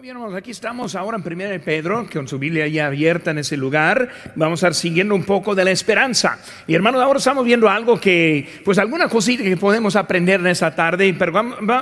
Bien, 0.00 0.14
hermanos, 0.14 0.36
aquí 0.36 0.52
estamos 0.52 0.94
ahora 0.94 1.16
en 1.16 1.24
Primera 1.24 1.50
de 1.50 1.58
Pedro, 1.58 2.06
con 2.12 2.28
su 2.28 2.38
Biblia 2.38 2.68
ya 2.68 2.86
abierta 2.86 3.32
en 3.32 3.38
ese 3.38 3.56
lugar. 3.56 4.08
Vamos 4.36 4.62
a 4.62 4.68
estar 4.68 4.74
siguiendo 4.74 5.12
un 5.12 5.24
poco 5.24 5.56
de 5.56 5.64
la 5.64 5.72
esperanza. 5.72 6.38
Y 6.68 6.74
hermanos, 6.76 7.02
ahora 7.02 7.18
estamos 7.18 7.44
viendo 7.44 7.68
algo 7.68 7.98
que, 7.98 8.60
pues 8.64 8.78
alguna 8.78 9.08
cosita 9.08 9.42
que 9.42 9.56
podemos 9.56 9.96
aprender 9.96 10.38
en 10.38 10.46
esta 10.46 10.72
tarde, 10.72 11.12
pero 11.18 11.32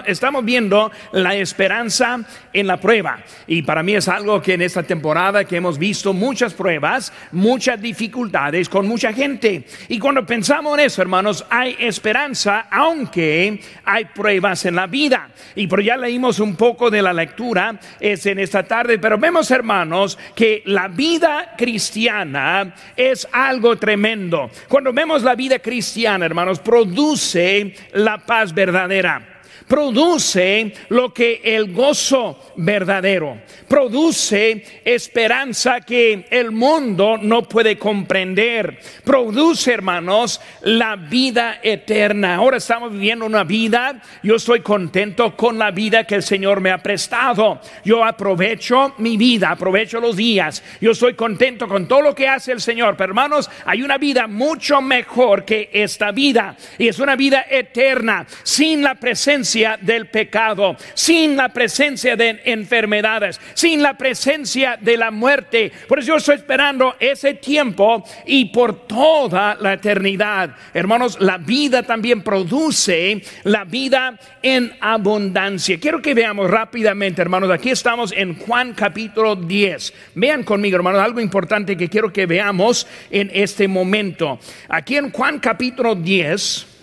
estamos 0.06 0.42
viendo 0.46 0.90
la 1.12 1.34
esperanza 1.34 2.21
en 2.54 2.66
la 2.66 2.80
prueba. 2.80 3.18
Y 3.46 3.60
para 3.60 3.82
mí 3.82 3.94
es 3.94 4.09
algo 4.09 4.41
que 4.41 4.55
en 4.55 4.62
esta 4.62 4.83
temporada 4.83 5.45
que 5.45 5.57
hemos 5.57 5.77
visto 5.77 6.14
muchas 6.14 6.55
pruebas, 6.55 7.12
muchas 7.33 7.79
dificultades 7.83 8.71
con 8.71 8.89
mucha 8.89 9.12
gente. 9.12 9.67
Y 9.89 9.98
cuando 9.98 10.25
pensamos 10.25 10.79
en 10.79 10.87
eso, 10.87 11.03
hermanos, 11.03 11.45
hay 11.51 11.77
esperanza, 11.80 12.67
aunque 12.71 13.61
hay 13.85 14.07
pruebas 14.07 14.64
en 14.64 14.77
la 14.77 14.87
vida. 14.87 15.29
Y 15.55 15.67
por 15.67 15.83
ya 15.83 15.98
leímos 15.98 16.41
un 16.41 16.57
poco 16.57 16.91
de 16.91 17.03
la 17.03 17.12
lectura 17.12 17.79
es 18.12 18.27
en 18.27 18.38
esta 18.38 18.62
tarde, 18.62 18.98
pero 18.98 19.18
vemos 19.18 19.50
hermanos 19.50 20.19
que 20.34 20.62
la 20.66 20.88
vida 20.88 21.55
cristiana 21.56 22.74
es 22.96 23.27
algo 23.32 23.77
tremendo. 23.77 24.51
Cuando 24.69 24.92
vemos 24.92 25.23
la 25.23 25.34
vida 25.34 25.59
cristiana, 25.59 26.27
hermanos, 26.27 26.60
produce 26.60 27.74
la 27.92 28.19
paz 28.19 28.52
verdadera 28.52 29.35
produce 29.66 30.73
lo 30.91 31.12
que 31.12 31.41
el 31.43 31.73
gozo 31.73 32.38
verdadero, 32.57 33.38
produce 33.69 34.65
esperanza 34.84 35.80
que 35.80 36.27
el 36.30 36.52
mundo 36.52 37.19
no 37.20 37.43
puede 37.43 37.77
comprender, 37.77 38.79
produce, 39.05 39.73
hermanos, 39.73 40.41
la 40.62 40.97
vida 40.97 41.60
eterna. 41.62 42.37
Ahora 42.37 42.59
estamos 42.59 42.93
viviendo 42.93 43.27
una 43.27 43.45
vida, 43.45 44.01
yo 44.23 44.37
estoy 44.37 44.60
contento 44.60 45.37
con 45.37 45.59
la 45.59 45.71
vida 45.71 46.05
que 46.05 46.15
el 46.15 46.23
Señor 46.23 46.60
me 46.60 46.71
ha 46.71 46.79
prestado. 46.79 47.60
Yo 47.85 48.05
aprovecho 48.05 48.95
mi 48.98 49.16
vida, 49.16 49.51
aprovecho 49.51 50.01
los 50.01 50.16
días. 50.16 50.62
Yo 50.80 50.93
estoy 50.93 51.15
contento 51.15 51.66
con 51.66 51.88
todo 51.88 52.02
lo 52.02 52.15
que 52.15 52.29
hace 52.29 52.52
el 52.52 52.60
Señor. 52.60 52.96
Pero 52.96 53.10
hermanos, 53.10 53.51
hay 53.65 53.83
una 53.83 53.99
vida 53.99 54.27
mucho 54.27 54.80
mejor 54.80 55.45
que 55.45 55.71
esta 55.73 56.12
vida. 56.12 56.57
Y 56.79 56.88
es 56.88 56.99
una 56.99 57.16
vida 57.16 57.46
eterna, 57.49 58.27
sin 58.43 58.83
la 58.83 58.95
presencia 58.95 59.55
del 59.80 60.07
pecado, 60.09 60.76
sin 60.95 61.37
la 61.37 61.49
presencia 61.49 62.15
de 62.16 62.43
enfermedades, 62.45 63.40
sin 63.54 63.82
la 63.82 63.95
presencia 63.95 64.78
de 64.81 64.97
la 64.97 65.10
muerte. 65.10 65.72
Por 65.88 65.99
eso 65.99 66.09
yo 66.09 66.16
estoy 66.16 66.37
esperando 66.37 66.94
ese 67.00 67.34
tiempo 67.34 68.04
y 68.27 68.47
por 68.47 68.87
toda 68.87 69.56
la 69.59 69.75
eternidad. 69.75 70.54
Hermanos, 70.75 71.19
la 71.21 71.38
vida 71.38 71.82
también 71.82 72.22
produce 72.22 73.22
la 73.44 73.65
vida 73.65 74.19
en 74.43 74.75
abundancia. 74.81 75.78
Quiero 75.81 76.03
que 76.03 76.15
veamos 76.15 76.50
rápidamente, 76.50 77.22
hermanos, 77.22 77.50
aquí 77.50 77.71
estamos 77.71 78.12
en 78.12 78.34
Juan 78.34 78.75
capítulo 78.75 79.37
10. 79.37 79.94
Vean 80.15 80.43
conmigo, 80.44 80.77
hermanos, 80.77 81.00
algo 81.00 81.21
importante 81.21 81.77
que 81.77 81.88
quiero 81.88 82.12
que 82.12 82.27
veamos 82.27 82.87
en 83.10 83.31
este 83.32 83.69
momento. 83.69 84.38
Aquí 84.69 84.97
en 84.97 85.10
Juan 85.10 85.38
capítulo 85.38 85.94
10, 85.94 86.75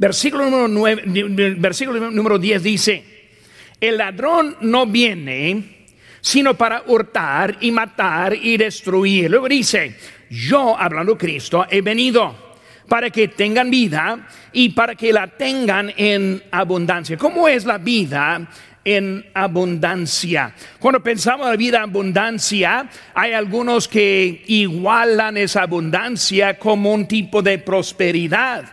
Versículo 0.00 0.44
número, 0.48 0.66
9, 0.66 1.56
versículo 1.58 2.10
número 2.10 2.38
10 2.38 2.62
dice, 2.62 3.04
el 3.78 3.98
ladrón 3.98 4.56
no 4.62 4.86
viene 4.86 5.76
sino 6.22 6.54
para 6.54 6.84
hurtar 6.86 7.58
y 7.60 7.70
matar 7.70 8.34
y 8.34 8.56
destruir. 8.56 9.30
Luego 9.30 9.46
dice, 9.46 9.96
yo, 10.30 10.74
hablando 10.78 11.18
Cristo, 11.18 11.66
he 11.68 11.82
venido 11.82 12.34
para 12.88 13.10
que 13.10 13.28
tengan 13.28 13.68
vida 13.68 14.26
y 14.54 14.70
para 14.70 14.94
que 14.94 15.12
la 15.12 15.26
tengan 15.26 15.92
en 15.94 16.44
abundancia. 16.50 17.18
¿Cómo 17.18 17.46
es 17.46 17.66
la 17.66 17.76
vida 17.76 18.48
en 18.82 19.26
abundancia. 19.34 20.54
Cuando 20.78 21.02
pensamos 21.02 21.44
en 21.44 21.50
la 21.50 21.56
vida 21.58 21.76
en 21.76 21.82
abundancia, 21.82 22.88
hay 23.12 23.34
algunos 23.34 23.86
que 23.86 24.42
igualan 24.46 25.36
esa 25.36 25.64
abundancia 25.64 26.58
como 26.58 26.94
un 26.94 27.06
tipo 27.06 27.42
de 27.42 27.58
prosperidad 27.58 28.64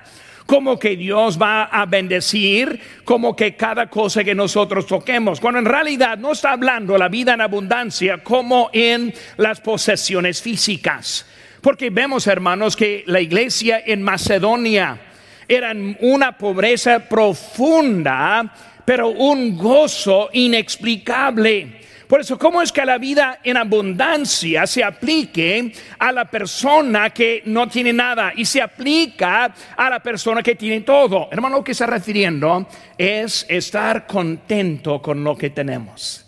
como 0.47 0.79
que 0.79 0.95
Dios 0.95 1.39
va 1.39 1.65
a 1.65 1.85
bendecir, 1.85 2.79
como 3.03 3.35
que 3.35 3.55
cada 3.55 3.87
cosa 3.89 4.23
que 4.23 4.33
nosotros 4.33 4.87
toquemos, 4.87 5.39
cuando 5.39 5.59
en 5.59 5.65
realidad 5.65 6.17
no 6.17 6.31
está 6.31 6.53
hablando 6.53 6.97
la 6.97 7.09
vida 7.09 7.33
en 7.33 7.41
abundancia 7.41 8.23
como 8.23 8.69
en 8.73 9.13
las 9.35 9.59
posesiones 9.59 10.41
físicas. 10.41 11.27
Porque 11.61 11.89
vemos, 11.89 12.27
hermanos, 12.27 12.77
que 12.77 13.03
la 13.07 13.19
iglesia 13.19 13.83
en 13.85 14.01
Macedonia 14.01 15.01
era 15.49 15.73
una 15.99 16.37
pobreza 16.37 16.99
profunda, 17.09 18.53
pero 18.85 19.09
un 19.09 19.57
gozo 19.57 20.29
inexplicable. 20.31 21.81
Por 22.07 22.21
eso, 22.21 22.39
¿cómo 22.39 22.61
es 22.61 22.71
que 22.71 22.85
la 22.85 22.97
vida 22.97 23.39
en 23.43 23.57
abundancia 23.57 24.65
se 24.65 24.81
aplique 24.81 25.73
a 25.99 26.13
la 26.13 26.25
persona 26.25 27.09
que 27.09 27.41
no 27.45 27.67
tiene 27.67 27.91
nada 27.91 28.31
y 28.33 28.45
se 28.45 28.61
aplica 28.61 29.53
a 29.75 29.89
la 29.89 30.01
persona 30.01 30.41
que 30.41 30.55
tiene 30.55 30.81
todo? 30.81 31.27
Hermano, 31.31 31.57
lo 31.57 31.63
que 31.63 31.73
está 31.73 31.85
refiriendo 31.85 32.65
es 32.97 33.45
estar 33.49 34.07
contento 34.07 35.01
con 35.01 35.21
lo 35.21 35.37
que 35.37 35.49
tenemos. 35.49 36.23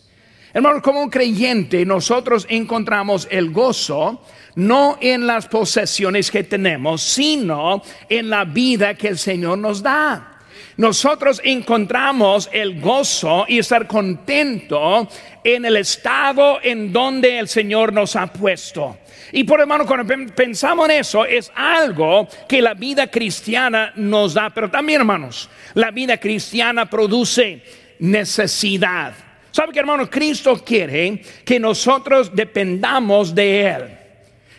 Hermano, 0.54 0.82
como 0.82 1.02
un 1.02 1.10
creyente, 1.10 1.86
nosotros 1.86 2.46
encontramos 2.50 3.28
el 3.32 3.52
gozo 3.52 4.22
no 4.56 4.98
en 5.00 5.26
las 5.26 5.48
posesiones 5.48 6.30
que 6.30 6.44
tenemos, 6.44 7.02
sino 7.02 7.82
en 8.10 8.30
la 8.30 8.44
vida 8.44 8.96
que 8.96 9.08
el 9.08 9.18
Señor 9.18 9.60
nos 9.60 9.82
da 9.82 10.29
nosotros 10.78 11.42
encontramos 11.44 12.50
el 12.52 12.80
gozo 12.80 13.46
y 13.48 13.60
estar 13.60 13.88
contento 13.88 15.08
en 15.44 15.66
el 15.66 15.78
estado 15.78 16.60
en 16.62 16.92
donde 16.94 17.40
el 17.40 17.48
Señor 17.48 17.94
nos 17.94 18.16
ha 18.16 18.28
puesto. 18.28 18.98
Y 19.32 19.44
por 19.44 19.60
hermano, 19.60 19.86
cuando 19.86 20.16
pensamos 20.36 20.90
en 20.90 21.00
eso, 21.00 21.26
es 21.26 21.52
algo 21.56 22.28
que 22.48 22.62
la 22.62 22.74
vida 22.74 23.08
cristiana 23.08 23.94
nos 23.96 24.34
da. 24.34 24.50
Pero 24.50 24.72
también, 24.72 25.02
hermanos, 25.02 25.50
la 25.76 25.92
vida 25.92 26.18
cristiana 26.18 26.90
produce 26.90 27.62
necesidad. 28.00 29.14
¿Sabe 29.52 29.74
que, 29.74 29.80
hermano? 29.80 30.10
Cristo 30.10 30.64
quiere 30.64 31.22
que 31.44 31.60
nosotros 31.60 32.34
dependamos 32.34 33.34
de 33.34 33.62
Él. 33.68 33.98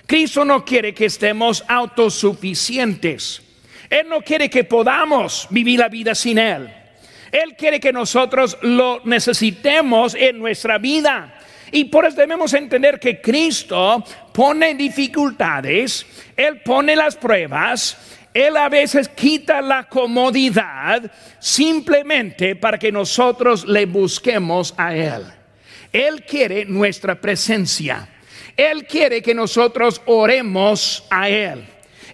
Cristo 0.06 0.44
no 0.44 0.65
quiere 0.65 0.93
que 0.93 1.06
estemos 1.06 1.65
autosuficientes. 1.69 3.43
Él 3.91 4.09
no 4.09 4.23
quiere 4.23 4.49
que 4.49 4.62
podamos 4.62 5.49
vivir 5.51 5.81
la 5.81 5.89
vida 5.89 6.15
sin 6.15 6.39
Él. 6.39 6.73
Él 7.33 7.56
quiere 7.56 7.81
que 7.81 7.93
nosotros 7.93 8.56
lo 8.62 9.03
necesitemos 9.05 10.15
en 10.15 10.39
nuestra 10.39 10.78
vida. 10.78 11.34
Y 11.73 11.84
por 11.84 12.05
eso 12.05 12.17
debemos 12.17 12.53
entender 12.55 12.99
que 12.99 13.21
Cristo 13.21 14.05
pone 14.33 14.75
dificultades, 14.75 16.06
Él 16.37 16.61
pone 16.62 16.97
las 16.97 17.17
pruebas, 17.17 17.97
Él 18.33 18.56
a 18.56 18.69
veces 18.69 19.09
quita 19.09 19.61
la 19.61 19.84
comodidad 19.84 21.11
simplemente 21.39 22.56
para 22.56 22.79
que 22.79 22.91
nosotros 22.91 23.65
le 23.67 23.87
busquemos 23.87 24.75
a 24.77 24.95
Él. 24.95 25.23
Él 25.93 26.25
quiere 26.25 26.65
nuestra 26.65 27.21
presencia. 27.21 28.09
Él 28.56 28.87
quiere 28.87 29.23
que 29.23 29.34
nosotros 29.34 30.00
oremos 30.06 31.05
a 31.11 31.29
Él. 31.29 31.65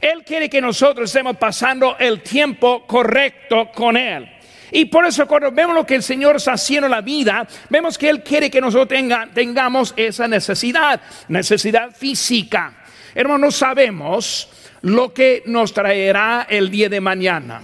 Él 0.07 0.23
quiere 0.25 0.49
que 0.49 0.61
nosotros 0.61 1.11
estemos 1.11 1.37
pasando 1.37 1.97
el 1.99 2.23
tiempo 2.23 2.87
correcto 2.87 3.71
con 3.75 3.97
Él. 3.97 4.29
Y 4.71 4.87
por 4.87 5.07
eso 5.07 5.27
cuando 5.27 5.53
vemos 5.53 5.75
lo 5.75 5.87
que 5.87 5.95
el 5.95 6.03
Señor 6.03 6.37
está 6.37 6.53
haciendo 6.53 6.87
en 6.87 6.93
la 6.93 7.01
vida, 7.01 7.47
vemos 7.71 7.97
que 7.97 8.09
Él 8.09 8.23
quiere 8.23 8.51
que 8.51 8.61
nosotros 8.61 9.01
tengamos 9.33 9.95
esa 9.97 10.27
necesidad, 10.27 11.01
necesidad 11.29 11.95
física. 11.95 12.85
Hermanos, 13.15 13.57
sabemos 13.57 14.49
lo 14.83 15.13
que 15.15 15.43
nos 15.47 15.73
traerá 15.73 16.47
el 16.51 16.71
día 16.71 16.89
de 16.89 17.01
mañana. 17.01 17.63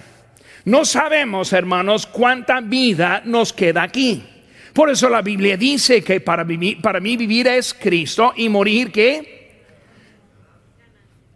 No 0.64 0.84
sabemos, 0.84 1.52
hermanos, 1.52 2.06
cuánta 2.06 2.60
vida 2.60 3.22
nos 3.24 3.52
queda 3.52 3.82
aquí. 3.82 4.24
Por 4.72 4.88
eso 4.88 5.08
la 5.08 5.22
Biblia 5.22 5.56
dice 5.56 6.02
que 6.02 6.20
para, 6.20 6.46
para 6.80 7.00
mí 7.00 7.16
vivir 7.16 7.48
es 7.48 7.74
Cristo 7.74 8.32
y 8.36 8.48
morir 8.48 8.90
que 8.90 9.41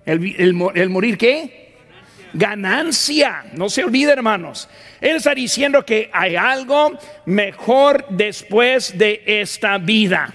el, 0.06 0.88
morir 0.88 1.18
qué? 1.18 1.74
Ganancia. 2.32 3.44
No 3.52 3.68
se 3.68 3.84
olvide, 3.84 4.12
hermanos. 4.12 4.68
Él 5.00 5.16
está 5.16 5.34
diciendo 5.34 5.84
que 5.84 6.08
hay 6.12 6.36
algo 6.36 6.98
mejor 7.26 8.06
después 8.10 8.96
de 8.96 9.22
esta 9.26 9.78
vida. 9.78 10.32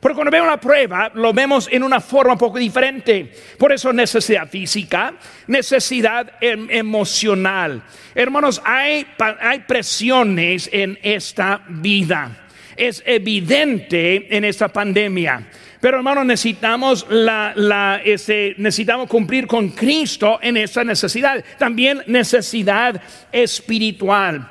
Porque 0.00 0.16
cuando 0.16 0.32
vemos 0.32 0.48
la 0.48 0.60
prueba, 0.60 1.12
lo 1.14 1.32
vemos 1.32 1.68
en 1.70 1.84
una 1.84 2.00
forma 2.00 2.32
un 2.32 2.38
poco 2.38 2.58
diferente. 2.58 3.32
Por 3.56 3.72
eso 3.72 3.92
necesidad 3.92 4.48
física, 4.48 5.14
necesidad 5.46 6.32
em, 6.40 6.68
emocional. 6.68 7.84
Hermanos, 8.12 8.60
hay, 8.64 9.06
hay 9.40 9.60
presiones 9.60 10.68
en 10.72 10.98
esta 11.02 11.62
vida. 11.68 12.48
Es 12.76 13.00
evidente 13.06 14.36
en 14.36 14.44
esta 14.44 14.66
pandemia. 14.66 15.46
Pero 15.82 15.96
hermanos, 15.96 16.24
necesitamos, 16.24 17.04
la, 17.10 18.00
ese, 18.04 18.54
necesitamos 18.56 19.08
cumplir 19.08 19.48
con 19.48 19.70
Cristo 19.70 20.38
en 20.40 20.56
esa 20.56 20.84
necesidad. 20.84 21.44
También 21.58 22.04
necesidad 22.06 23.02
espiritual. 23.32 24.48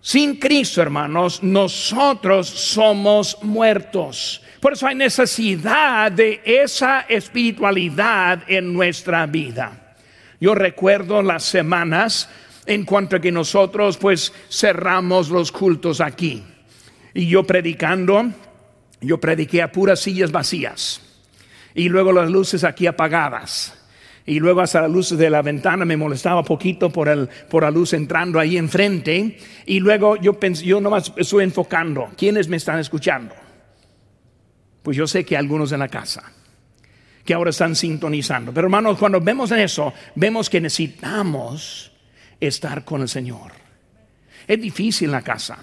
Sin 0.00 0.36
Cristo, 0.36 0.80
hermanos, 0.80 1.42
nosotros 1.42 2.48
somos 2.48 3.36
muertos. 3.42 4.40
Por 4.58 4.72
eso 4.72 4.86
hay 4.86 4.94
necesidad 4.94 6.10
de 6.10 6.40
esa 6.42 7.00
espiritualidad 7.10 8.42
en 8.46 8.72
nuestra 8.72 9.26
vida. 9.26 9.96
Yo 10.40 10.54
recuerdo 10.54 11.22
las 11.22 11.42
semanas 11.42 12.30
en 12.64 12.86
cuanto 12.86 13.16
a 13.16 13.20
que 13.20 13.30
nosotros 13.30 13.98
pues 13.98 14.32
cerramos 14.48 15.28
los 15.28 15.52
cultos 15.52 16.00
aquí. 16.00 16.42
Y 17.12 17.26
yo 17.26 17.44
predicando, 17.44 18.32
yo 19.00 19.18
prediqué 19.18 19.62
a 19.62 19.72
puras 19.72 20.00
sillas 20.00 20.32
vacías. 20.32 21.00
Y 21.74 21.88
luego 21.88 22.12
las 22.12 22.30
luces 22.30 22.64
aquí 22.64 22.86
apagadas 22.86 23.74
y 24.26 24.40
luego 24.40 24.62
hasta 24.62 24.80
la 24.80 24.88
luz 24.88 25.16
de 25.16 25.28
la 25.28 25.42
ventana 25.42 25.84
me 25.84 25.96
molestaba 25.96 26.42
poquito 26.42 26.90
por, 26.90 27.08
el, 27.08 27.28
por 27.50 27.62
la 27.62 27.70
luz 27.70 27.92
entrando 27.92 28.40
ahí 28.40 28.56
enfrente 28.56 29.38
y 29.66 29.80
luego 29.80 30.16
yo 30.16 30.34
pensé, 30.34 30.64
yo 30.64 30.80
nomás 30.80 31.12
estoy 31.16 31.44
enfocando, 31.44 32.10
¿quiénes 32.16 32.48
me 32.48 32.56
están 32.56 32.78
escuchando? 32.78 33.34
Pues 34.82 34.96
yo 34.96 35.06
sé 35.06 35.24
que 35.24 35.36
algunos 35.36 35.72
en 35.72 35.80
la 35.80 35.88
casa 35.88 36.32
que 37.24 37.32
ahora 37.32 37.50
están 37.50 37.74
sintonizando. 37.74 38.52
Pero 38.52 38.66
hermanos, 38.66 38.98
cuando 38.98 39.18
vemos 39.18 39.50
eso, 39.50 39.94
vemos 40.14 40.50
que 40.50 40.60
necesitamos 40.60 41.90
estar 42.38 42.84
con 42.84 43.00
el 43.00 43.08
Señor. 43.08 43.52
Es 44.46 44.60
difícil 44.60 45.06
en 45.06 45.12
la 45.12 45.22
casa. 45.22 45.58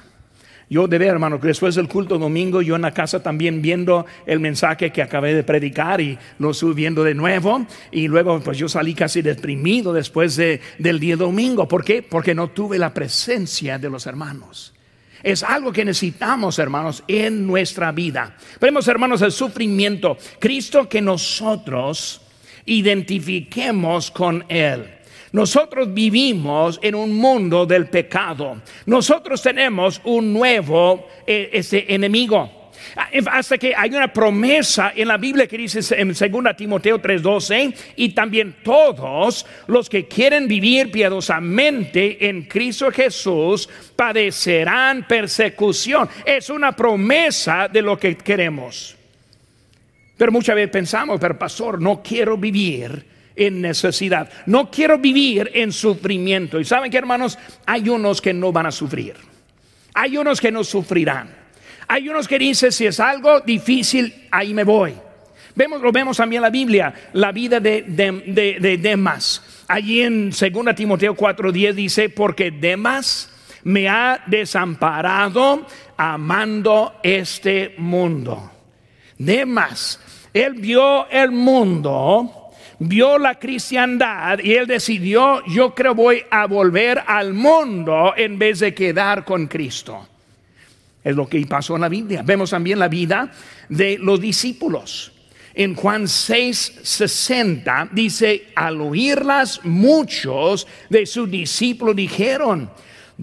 Yo 0.72 0.88
de 0.88 0.98
ver, 0.98 1.10
hermano, 1.10 1.38
que 1.38 1.50
después 1.50 1.76
del 1.76 1.90
culto 1.90 2.18
domingo, 2.18 2.62
yo 2.62 2.78
en 2.78 2.84
la 2.84 2.94
casa 2.94 3.22
también 3.22 3.62
viendo 3.62 4.06
el 4.26 4.40
mensaje 4.40 4.90
que 4.90 5.02
acabé 5.02 5.34
de 5.34 5.44
predicar 5.44 6.00
y 6.00 6.18
lo 6.40 6.52
estuve 6.52 6.74
viendo 6.74 7.04
de 7.04 7.14
nuevo. 7.14 7.66
Y 7.92 8.08
luego, 8.08 8.40
pues 8.40 8.58
yo 8.58 8.70
salí 8.70 8.94
casi 8.94 9.22
deprimido 9.22 9.92
después 9.92 10.38
del 10.38 11.00
día 11.02 11.18
domingo. 11.18 11.68
¿Por 11.68 11.84
qué? 11.84 12.02
Porque 12.02 12.34
no 12.34 12.52
tuve 12.52 12.80
la 12.80 12.94
presencia 12.94 13.78
de 13.78 13.90
los 13.90 14.06
hermanos. 14.06 14.74
Es 15.22 15.44
algo 15.44 15.74
que 15.74 15.84
necesitamos, 15.84 16.58
hermanos, 16.58 17.04
en 17.06 17.46
nuestra 17.46 17.92
vida. 17.92 18.38
Vemos, 18.62 18.88
hermanos, 18.88 19.22
el 19.24 19.34
sufrimiento. 19.34 20.18
Cristo 20.40 20.88
que 20.88 21.02
nosotros 21.02 22.22
identifiquemos 22.66 24.10
con 24.10 24.46
Él. 24.48 25.01
Nosotros 25.32 25.94
vivimos 25.94 26.80
en 26.82 26.96
un 26.96 27.14
mundo 27.16 27.66
del 27.66 27.88
pecado. 27.88 28.62
Nosotros 28.86 29.42
tenemos 29.42 30.02
un 30.04 30.34
nuevo 30.34 31.08
eh, 31.26 31.62
enemigo. 31.88 32.62
Ah, 32.96 33.10
hasta 33.32 33.58
que 33.58 33.74
hay 33.76 33.92
una 33.92 34.12
promesa 34.12 34.92
en 34.96 35.08
la 35.08 35.18
Biblia 35.18 35.48
que 35.48 35.58
dice 35.58 35.80
en 35.96 36.10
2 36.10 36.56
Timoteo 36.58 37.00
3:12, 37.00 37.74
y 37.96 38.10
también 38.10 38.58
todos 38.64 39.46
los 39.68 39.90
que 39.90 40.08
quieren 40.08 40.48
vivir 40.48 40.92
piadosamente 40.92 42.28
en 42.28 42.44
Cristo 42.44 42.92
Jesús 42.92 43.70
padecerán 43.96 45.08
persecución. 45.08 46.10
Es 46.26 46.50
una 46.50 46.76
promesa 46.76 47.70
de 47.70 47.82
lo 47.82 47.98
que 47.98 48.18
queremos. 48.18 48.98
Pero 50.18 50.32
muchas 50.32 50.56
veces 50.56 50.72
pensamos, 50.72 51.20
pero 51.20 51.40
pastor, 51.40 51.82
no 51.82 52.02
quiero 52.04 52.38
vivir 52.38 53.06
en 53.36 53.62
necesidad. 53.62 54.30
No 54.46 54.70
quiero 54.70 54.98
vivir 54.98 55.52
en 55.54 55.72
sufrimiento. 55.72 56.60
Y 56.60 56.66
saben 56.66 56.92
que 56.92 56.98
hermanos, 56.98 57.38
hay 57.66 57.90
unos 57.90 58.22
que 58.22 58.34
no 58.34 58.52
van 58.52 58.66
a 58.66 58.72
sufrir. 58.72 59.16
Hay 59.94 60.18
unos 60.18 60.40
que 60.40 60.52
no 60.52 60.64
sufrirán. 60.64 61.30
Hay 61.88 62.08
unos 62.08 62.28
que 62.28 62.40
dicen, 62.40 62.72
si 62.72 62.86
es 62.86 63.00
algo 63.00 63.42
difícil, 63.42 64.28
ahí 64.32 64.54
me 64.54 64.64
voy. 64.64 64.94
Vemos, 65.56 65.82
lo 65.82 65.92
vemos 65.92 66.18
también 66.18 66.40
en 66.40 66.44
la 66.44 66.50
Biblia, 66.50 66.94
la 67.14 67.32
vida 67.32 67.60
de, 67.60 67.84
de, 67.84 68.78
Demas. 68.78 69.44
Allí 69.68 70.02
en 70.02 70.30
2 70.30 70.76
Timoteo 70.76 71.16
4:10 71.16 71.74
dice, 71.74 72.10
porque 72.10 72.52
Demas 72.52 73.30
me 73.64 73.90
ha 73.90 74.24
desamparado 74.26 75.68
amando 75.98 77.00
este 77.04 77.76
mundo. 77.78 78.52
Demas, 79.18 80.00
él 80.34 80.54
vio 80.54 81.10
el 81.10 81.32
mundo 81.32 82.41
vio 82.84 83.20
la 83.20 83.38
cristiandad 83.38 84.40
y 84.40 84.54
él 84.54 84.66
decidió, 84.66 85.46
yo 85.46 85.76
creo 85.76 85.94
voy 85.94 86.24
a 86.32 86.48
volver 86.48 87.04
al 87.06 87.34
mundo 87.34 88.14
en 88.18 88.40
vez 88.40 88.60
de 88.60 88.74
quedar 88.74 89.24
con 89.24 89.46
Cristo. 89.46 90.08
Es 91.04 91.16
lo 91.16 91.28
que 91.28 91.46
pasó 91.46 91.76
en 91.76 91.82
la 91.82 91.90
Biblia. 91.90 92.24
Vemos 92.24 92.50
también 92.50 92.80
la 92.80 92.88
vida 92.88 93.32
de 93.70 94.00
los 94.00 94.20
discípulos. 94.20 95.12
En 95.54 95.76
Juan 95.76 96.08
6, 96.08 96.80
60 96.82 97.90
dice, 97.92 98.48
al 98.56 98.82
oírlas 98.82 99.60
muchos 99.64 100.66
de 100.90 101.06
sus 101.06 101.30
discípulos 101.30 101.96
dijeron, 101.96 102.72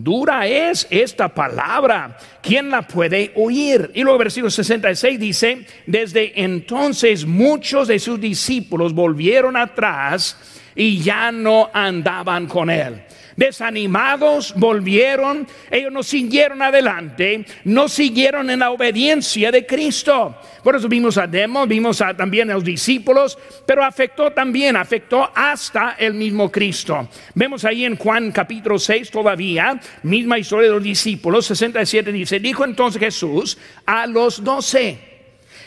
Dura 0.01 0.47
es 0.47 0.87
esta 0.91 1.27
palabra. 1.35 2.17
¿Quién 2.41 2.71
la 2.71 2.83
puede 2.83 3.33
oír? 3.35 3.91
Y 3.95 4.03
luego 4.03 4.17
versículo 4.17 4.49
66 4.49 5.19
dice, 5.19 5.67
desde 5.87 6.41
entonces 6.41 7.27
muchos 7.27 7.89
de 7.89 7.99
sus 7.99 8.21
discípulos 8.21 8.95
volvieron 8.95 9.57
atrás 9.57 10.37
y 10.77 11.01
ya 11.01 11.33
no 11.33 11.69
andaban 11.73 12.47
con 12.47 12.71
él 12.71 13.03
desanimados, 13.39 14.53
volvieron, 14.57 15.47
ellos 15.71 15.93
no 15.93 16.03
siguieron 16.03 16.61
adelante, 16.61 17.47
no 17.63 17.89
siguieron 17.89 18.51
en 18.51 18.59
la 18.59 18.73
obediencia 18.73 19.53
de 19.53 19.65
Cristo. 19.65 20.37
Por 20.65 20.75
eso 20.75 20.89
vimos 20.89 21.17
a 21.19 21.29
Demos, 21.29 21.69
vimos 21.69 22.01
a, 22.01 22.17
también 22.17 22.51
a 22.51 22.55
los 22.55 22.65
discípulos, 22.65 23.39
pero 23.65 23.85
afectó 23.85 24.33
también, 24.33 24.75
afectó 24.75 25.31
hasta 25.33 25.93
el 26.01 26.15
mismo 26.15 26.51
Cristo. 26.51 27.09
Vemos 27.33 27.65
ahí 27.65 27.85
en 27.85 27.97
Juan 27.97 28.33
capítulo 28.33 28.77
6 28.77 29.09
todavía, 29.13 29.81
misma 30.03 30.37
historia 30.37 30.71
de 30.71 30.75
los 30.75 30.83
discípulos, 30.83 31.47
67 31.47 32.11
dice, 32.11 32.41
dijo 32.41 32.65
entonces 32.65 32.99
Jesús 32.99 33.57
a 33.87 34.09
los 34.09 34.43
doce, 34.43 34.99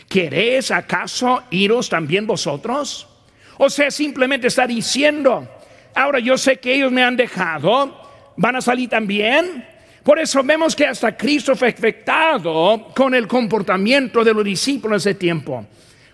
¿queréis 0.10 0.72
acaso 0.72 1.44
iros 1.52 1.88
también 1.88 2.28
vosotros? 2.28 3.08
O 3.60 3.70
sea, 3.70 3.90
simplemente 3.92 4.48
está 4.48 4.68
diciendo, 4.68 5.48
Ahora 5.96 6.20
yo 6.20 6.38
sé 6.38 6.58
que 6.58 6.74
ellos 6.74 6.92
me 6.92 7.04
han 7.04 7.16
dejado, 7.16 8.00
van 8.38 8.56
a 8.56 8.62
salir 8.62 8.90
también. 8.90 9.68
Por 10.04 10.20
eso 10.20 10.42
vemos 10.44 10.76
que 10.76 10.88
hasta 10.88 11.16
Cristo 11.16 11.56
fue 11.56 11.70
afectado 11.70 12.88
con 12.96 13.14
el 13.14 13.28
comportamiento 13.28 14.24
de 14.24 14.34
los 14.34 14.44
discípulos 14.44 15.04
de 15.04 15.12
ese 15.12 15.20
tiempo. 15.20 15.66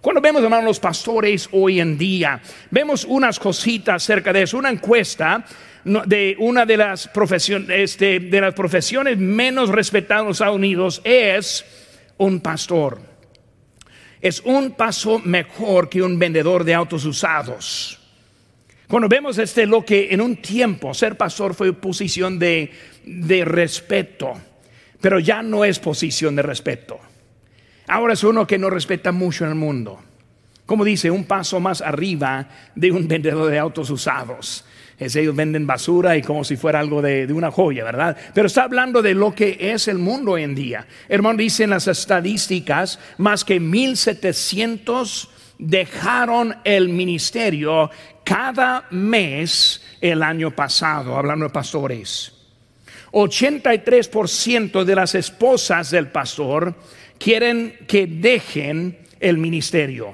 Cuando 0.01 0.21
vemos, 0.21 0.43
hermanos, 0.43 0.65
los 0.65 0.79
pastores 0.79 1.49
hoy 1.51 1.79
en 1.79 1.97
día, 1.97 2.41
vemos 2.69 3.05
unas 3.05 3.39
cositas 3.39 4.03
acerca 4.03 4.31
de 4.31 4.43
eso. 4.43 4.57
Una 4.57 4.69
encuesta 4.69 5.43
de 5.83 6.35
una 6.39 6.65
de 6.65 6.77
las 6.77 7.07
profesiones, 7.07 7.69
este, 7.69 8.19
de 8.19 8.41
las 8.41 8.53
profesiones 8.53 9.17
menos 9.17 9.69
respetadas 9.69 10.21
en 10.21 10.27
los 10.27 10.37
Estados 10.37 10.55
Unidos 10.55 11.01
es 11.03 11.65
un 12.17 12.41
pastor. 12.41 12.99
Es 14.21 14.41
un 14.41 14.71
paso 14.71 15.19
mejor 15.19 15.89
que 15.89 16.01
un 16.01 16.19
vendedor 16.19 16.63
de 16.63 16.73
autos 16.73 17.05
usados. 17.05 17.99
Cuando 18.87 19.09
vemos 19.09 19.37
este, 19.37 19.65
lo 19.65 19.83
que 19.83 20.07
en 20.11 20.21
un 20.21 20.37
tiempo 20.37 20.93
ser 20.93 21.17
pastor 21.17 21.53
fue 21.53 21.73
posición 21.73 22.39
de, 22.39 22.71
de 23.05 23.43
respeto, 23.43 24.33
pero 25.01 25.19
ya 25.19 25.41
no 25.41 25.65
es 25.65 25.77
posición 25.79 26.37
de 26.37 26.41
respeto. 26.41 26.97
Ahora 27.87 28.13
es 28.13 28.23
uno 28.23 28.47
que 28.47 28.57
no 28.57 28.69
respeta 28.69 29.11
mucho 29.11 29.43
en 29.43 29.51
el 29.51 29.55
mundo. 29.55 29.99
Como 30.65 30.85
dice, 30.85 31.11
un 31.11 31.25
paso 31.25 31.59
más 31.59 31.81
arriba 31.81 32.47
de 32.75 32.91
un 32.91 33.07
vendedor 33.09 33.51
de 33.51 33.59
autos 33.59 33.89
usados. 33.89 34.63
Es, 34.97 35.15
ellos 35.17 35.35
venden 35.35 35.67
basura 35.67 36.15
y 36.15 36.21
como 36.21 36.45
si 36.45 36.55
fuera 36.55 36.79
algo 36.79 37.01
de, 37.01 37.27
de, 37.27 37.33
una 37.33 37.51
joya, 37.51 37.83
¿verdad? 37.83 38.17
Pero 38.33 38.47
está 38.47 38.63
hablando 38.63 39.01
de 39.01 39.13
lo 39.13 39.35
que 39.35 39.57
es 39.59 39.89
el 39.89 39.97
mundo 39.97 40.31
hoy 40.31 40.43
en 40.43 40.55
día. 40.55 40.87
Hermano, 41.09 41.37
dicen 41.37 41.69
las 41.71 41.87
estadísticas, 41.87 42.99
más 43.17 43.43
que 43.43 43.59
1700 43.59 45.29
dejaron 45.57 46.55
el 46.63 46.89
ministerio 46.89 47.89
cada 48.23 48.85
mes 48.91 49.81
el 50.01 50.21
año 50.21 50.51
pasado, 50.51 51.17
hablando 51.17 51.45
de 51.45 51.51
pastores. 51.51 52.33
83% 53.11 54.83
de 54.83 54.95
las 54.95 55.15
esposas 55.15 55.91
del 55.91 56.09
pastor 56.09 56.75
quieren 57.17 57.77
que 57.87 58.05
dejen 58.05 58.97
el 59.19 59.37
ministerio. 59.37 60.13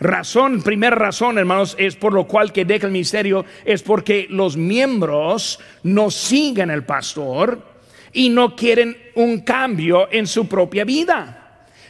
Razón, 0.00 0.62
primera 0.62 0.96
razón, 0.96 1.38
hermanos, 1.38 1.76
es 1.78 1.96
por 1.96 2.12
lo 2.12 2.26
cual 2.26 2.52
que 2.52 2.64
deja 2.64 2.86
el 2.86 2.92
ministerio, 2.92 3.44
es 3.64 3.82
porque 3.82 4.26
los 4.28 4.56
miembros 4.56 5.60
no 5.82 6.10
siguen 6.10 6.70
el 6.70 6.84
pastor 6.84 7.74
y 8.12 8.28
no 8.28 8.54
quieren 8.54 8.96
un 9.14 9.40
cambio 9.40 10.08
en 10.12 10.26
su 10.26 10.46
propia 10.46 10.84
vida. 10.84 11.43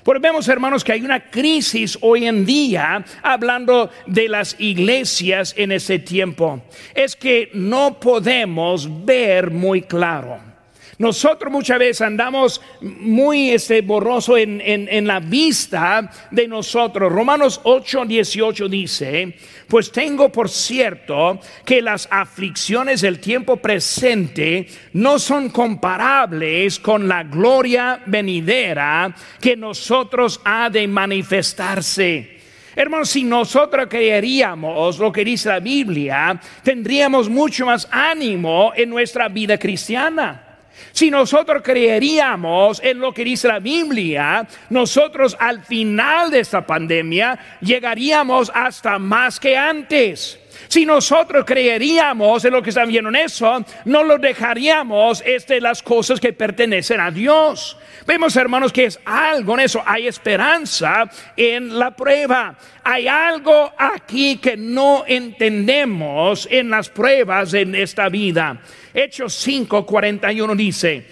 Porque 0.04 0.20
vemos, 0.20 0.46
hermanos, 0.48 0.84
que 0.84 0.92
hay 0.92 1.00
una 1.00 1.30
crisis 1.30 1.98
hoy 2.02 2.26
en 2.26 2.44
día 2.44 3.04
hablando 3.22 3.90
de 4.06 4.28
las 4.28 4.54
iglesias 4.58 5.54
en 5.56 5.72
ese 5.72 5.98
tiempo. 5.98 6.62
Es 6.94 7.16
que 7.16 7.50
no 7.54 7.98
podemos 7.98 9.04
ver 9.04 9.50
muy 9.50 9.82
claro. 9.82 10.53
Nosotros 10.98 11.52
muchas 11.52 11.78
veces 11.78 12.00
andamos 12.02 12.60
muy 12.80 13.50
este, 13.50 13.80
borroso 13.82 14.36
en, 14.36 14.60
en, 14.64 15.06
la 15.06 15.20
vista 15.20 16.10
de 16.30 16.46
nosotros. 16.46 17.10
Romanos 17.10 17.60
8, 17.64 18.04
18 18.04 18.68
dice, 18.68 19.34
pues 19.66 19.90
tengo 19.90 20.30
por 20.30 20.48
cierto 20.48 21.40
que 21.64 21.82
las 21.82 22.06
aflicciones 22.10 23.00
del 23.00 23.18
tiempo 23.18 23.56
presente 23.56 24.66
no 24.92 25.18
son 25.18 25.48
comparables 25.48 26.78
con 26.78 27.08
la 27.08 27.24
gloria 27.24 28.00
venidera 28.06 29.14
que 29.40 29.56
nosotros 29.56 30.40
ha 30.44 30.70
de 30.70 30.86
manifestarse. 30.86 32.34
Hermanos, 32.76 33.10
si 33.10 33.22
nosotros 33.22 33.86
creeríamos 33.88 34.98
lo 34.98 35.12
que 35.12 35.24
dice 35.24 35.48
la 35.48 35.60
Biblia, 35.60 36.40
tendríamos 36.62 37.28
mucho 37.28 37.66
más 37.66 37.86
ánimo 37.90 38.72
en 38.74 38.90
nuestra 38.90 39.28
vida 39.28 39.58
cristiana. 39.58 40.53
Si 40.92 41.10
nosotros 41.10 41.62
creeríamos 41.62 42.80
en 42.82 42.98
lo 42.98 43.12
que 43.12 43.24
dice 43.24 43.48
la 43.48 43.58
Biblia, 43.58 44.46
nosotros 44.70 45.36
al 45.38 45.64
final 45.64 46.30
de 46.30 46.40
esta 46.40 46.66
pandemia 46.66 47.58
llegaríamos 47.60 48.50
hasta 48.54 48.98
más 48.98 49.40
que 49.40 49.56
antes. 49.56 50.40
Si 50.68 50.86
nosotros 50.86 51.44
creeríamos 51.44 52.44
en 52.44 52.52
lo 52.52 52.62
que 52.62 52.70
están 52.70 52.88
viendo 52.88 53.10
en 53.10 53.16
eso, 53.16 53.64
no 53.84 54.02
lo 54.02 54.18
dejaríamos 54.18 55.22
este, 55.24 55.60
las 55.60 55.82
cosas 55.82 56.20
que 56.20 56.32
pertenecen 56.32 57.00
a 57.00 57.10
Dios. 57.10 57.76
Vemos, 58.06 58.36
hermanos, 58.36 58.72
que 58.72 58.86
es 58.86 58.98
algo 59.04 59.54
en 59.54 59.60
eso. 59.60 59.82
Hay 59.84 60.06
esperanza 60.06 61.08
en 61.36 61.78
la 61.78 61.90
prueba. 61.90 62.56
Hay 62.82 63.08
algo 63.08 63.72
aquí 63.78 64.36
que 64.36 64.56
no 64.56 65.04
entendemos 65.06 66.46
en 66.50 66.70
las 66.70 66.88
pruebas 66.88 67.54
en 67.54 67.74
esta 67.74 68.08
vida. 68.08 68.58
Hechos 68.94 69.34
5, 69.34 69.84
41 69.84 70.54
dice, 70.54 71.06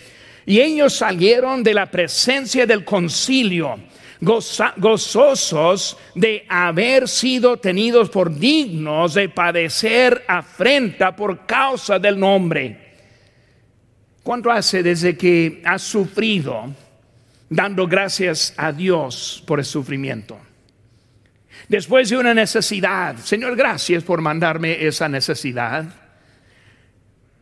y 0.47 0.61
ellos 0.61 0.95
salieron 0.95 1.63
de 1.63 1.75
la 1.75 1.91
presencia 1.91 2.65
del 2.65 2.85
concilio 2.85 3.79
gozosos 4.23 5.97
de 6.15 6.47
haber 6.49 7.09
sido 7.09 7.57
tenidos 7.57 8.09
por 8.09 8.33
dignos 8.33 9.15
de 9.15 9.29
padecer 9.29 10.25
afrenta 10.29 11.17
por 11.17 11.45
causa 11.45 11.99
del 11.99 12.19
nombre. 12.19 12.93
¿Cuánto 14.23 14.51
hace 14.53 14.83
desde 14.83 15.17
que 15.17 15.61
has 15.65 15.83
sufrido 15.83 16.73
dando 17.49 17.89
gracias 17.89 18.55
a 18.57 18.71
Dios 18.71 19.43
por 19.45 19.59
el 19.59 19.65
sufrimiento? 19.65 20.39
Después 21.69 22.09
de 22.11 22.17
una 22.17 22.33
necesidad, 22.33 23.17
Señor, 23.17 23.57
gracias 23.57 24.05
por 24.05 24.21
mandarme 24.21 24.87
esa 24.87 25.09
necesidad. 25.09 26.02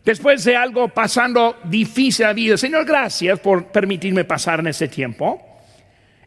Después 0.04 0.44
de 0.44 0.56
algo 0.56 0.88
pasando 0.88 1.58
difícil 1.64 2.26
la 2.26 2.32
vida, 2.32 2.56
Señor, 2.56 2.84
gracias 2.84 3.38
por 3.40 3.66
permitirme 3.66 4.24
pasar 4.24 4.60
en 4.60 4.68
ese 4.68 4.88
tiempo. 4.88 5.46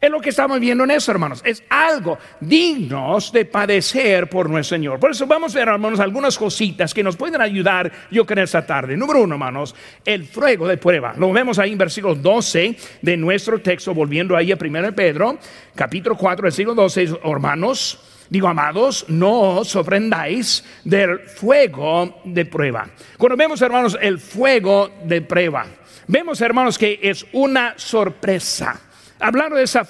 Es 0.04 0.12
lo 0.12 0.20
que 0.20 0.32
estamos 0.32 0.60
viendo 0.60 0.84
en 0.84 0.92
eso, 0.92 1.14
hermanos. 1.14 1.42
Es 1.46 1.64
algo 1.70 2.18
dignos 2.42 3.32
de 3.32 3.46
padecer 3.46 4.28
por 4.28 4.50
nuestro 4.50 4.76
Señor. 4.76 5.00
Por 5.00 5.12
eso 5.12 5.26
vamos 5.26 5.56
a 5.56 5.60
ver, 5.60 5.70
hermanos, 5.70 6.02
algunas 6.02 6.38
cositas 6.38 6.94
que 6.94 7.02
nos 7.02 7.16
pueden 7.16 7.40
ayudar, 7.40 7.90
yo 8.12 8.26
creo, 8.26 8.44
esta 8.44 8.66
tarde. 8.66 8.98
Número 8.98 9.22
uno, 9.22 9.36
hermanos, 9.36 9.74
el 10.04 10.26
fuego 10.26 10.68
de 10.68 10.76
prueba. 10.76 11.14
Lo 11.16 11.32
vemos 11.32 11.58
ahí 11.58 11.72
en 11.72 11.78
versículo 11.78 12.16
12 12.16 12.76
de 13.02 13.16
nuestro 13.16 13.62
texto, 13.62 13.94
volviendo 13.94 14.36
ahí 14.36 14.52
a 14.52 14.58
1 14.60 14.94
Pedro, 14.94 15.40
capítulo 15.74 16.18
4, 16.18 16.44
versículo 16.44 16.76
12, 16.76 17.20
hermanos. 17.24 18.13
Digo, 18.30 18.48
amados, 18.48 19.06
no 19.10 19.60
os 19.60 19.68
sorprendáis 19.68 20.64
del 20.84 21.20
fuego 21.20 22.22
de 22.24 22.46
prueba. 22.46 22.88
Cuando 23.18 23.38
vemos, 23.38 23.62
hermanos, 23.62 23.98
el 24.02 24.20
fuego 24.20 24.92
de 25.04 25.22
prueba, 25.22 25.66
vemos, 26.08 26.42
hermanos, 26.42 26.78
que 26.78 27.00
es 27.02 27.26
una 27.34 27.74
sorpresa. 27.78 28.80
Hablando 29.20 29.56
de 29.56 29.64
esa 29.64 29.88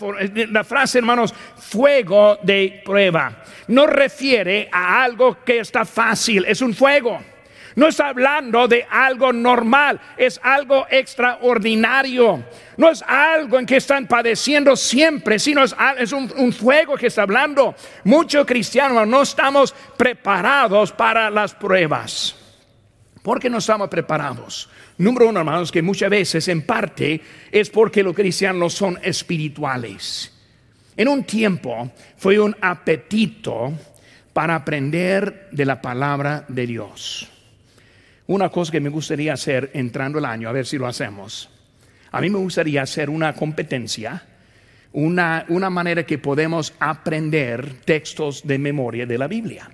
la 0.51 0.63
frase, 0.63 0.99
hermanos, 0.99 1.33
fuego 1.57 2.37
de 2.43 2.81
prueba, 2.85 3.43
no 3.67 3.87
refiere 3.87 4.69
a 4.71 5.03
algo 5.03 5.43
que 5.43 5.59
está 5.59 5.85
fácil, 5.85 6.45
es 6.45 6.61
un 6.61 6.73
fuego. 6.73 7.32
No 7.75 7.87
está 7.87 8.09
hablando 8.09 8.67
de 8.67 8.85
algo 8.89 9.33
normal, 9.33 9.99
es 10.17 10.39
algo 10.43 10.85
extraordinario. 10.89 12.43
No 12.77 12.89
es 12.89 13.03
algo 13.07 13.59
en 13.59 13.65
que 13.65 13.77
están 13.77 14.07
padeciendo 14.07 14.75
siempre, 14.75 15.39
sino 15.39 15.63
es, 15.63 16.11
un, 16.11 16.31
un, 16.37 16.53
fuego 16.53 16.95
que 16.95 17.07
está 17.07 17.23
hablando. 17.23 17.75
Muchos 18.03 18.45
cristianos 18.45 19.07
no 19.07 19.21
estamos 19.21 19.73
preparados 19.97 20.91
para 20.91 21.29
las 21.29 21.53
pruebas. 21.53 22.35
¿Por 23.21 23.39
qué 23.39 23.49
no 23.49 23.59
estamos 23.59 23.89
preparados? 23.89 24.69
Número 24.97 25.29
uno, 25.29 25.39
hermanos, 25.39 25.71
que 25.71 25.81
muchas 25.81 26.09
veces 26.09 26.47
en 26.47 26.65
parte 26.65 27.21
es 27.51 27.69
porque 27.69 28.03
los 28.03 28.15
cristianos 28.15 28.73
son 28.73 28.99
espirituales. 29.01 30.31
En 30.95 31.07
un 31.07 31.23
tiempo 31.23 31.91
fue 32.17 32.39
un 32.39 32.55
apetito 32.61 33.73
para 34.33 34.55
aprender 34.55 35.47
de 35.51 35.65
la 35.65 35.81
palabra 35.81 36.45
de 36.47 36.67
Dios. 36.67 37.32
Una 38.27 38.49
cosa 38.49 38.71
que 38.71 38.79
me 38.79 38.89
gustaría 38.89 39.33
hacer 39.33 39.71
entrando 39.73 40.19
el 40.19 40.25
año, 40.25 40.49
a 40.49 40.53
ver 40.53 40.65
si 40.65 40.77
lo 40.77 40.87
hacemos. 40.87 41.49
A 42.11 42.21
mí 42.21 42.29
me 42.29 42.37
gustaría 42.37 42.81
hacer 42.81 43.09
una 43.09 43.33
competencia, 43.33 44.23
una, 44.93 45.45
una 45.49 45.69
manera 45.69 46.05
que 46.05 46.17
podemos 46.17 46.73
aprender 46.79 47.81
textos 47.85 48.45
de 48.45 48.57
memoria 48.59 49.05
de 49.05 49.17
la 49.17 49.27
Biblia. 49.27 49.69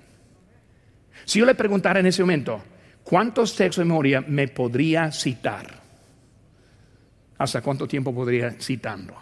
Si 1.24 1.38
yo 1.38 1.46
le 1.46 1.54
preguntara 1.54 2.00
en 2.00 2.06
ese 2.06 2.22
momento, 2.22 2.62
¿Cuántos 3.10 3.56
textos 3.56 3.82
de 3.82 3.86
memoria 3.86 4.20
me 4.20 4.46
podría 4.46 5.10
citar? 5.10 5.80
¿Hasta 7.38 7.60
cuánto 7.60 7.88
tiempo 7.88 8.14
podría 8.14 8.52
citando? 8.52 9.16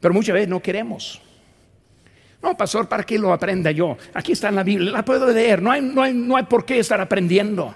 Pero 0.00 0.12
muchas 0.12 0.34
veces 0.34 0.48
no 0.48 0.60
queremos. 0.60 1.22
No, 2.42 2.56
pastor, 2.56 2.88
¿para 2.88 3.04
qué 3.04 3.18
lo 3.18 3.32
aprenda 3.32 3.70
yo? 3.70 3.96
Aquí 4.14 4.32
está 4.32 4.48
en 4.48 4.56
la 4.56 4.62
Biblia, 4.62 4.90
la 4.90 5.04
puedo 5.04 5.26
leer, 5.30 5.60
no 5.60 5.70
hay, 5.70 5.82
no 5.82 6.02
hay, 6.02 6.14
no 6.14 6.36
hay 6.36 6.44
por 6.44 6.64
qué 6.64 6.78
estar 6.78 7.00
aprendiendo. 7.00 7.74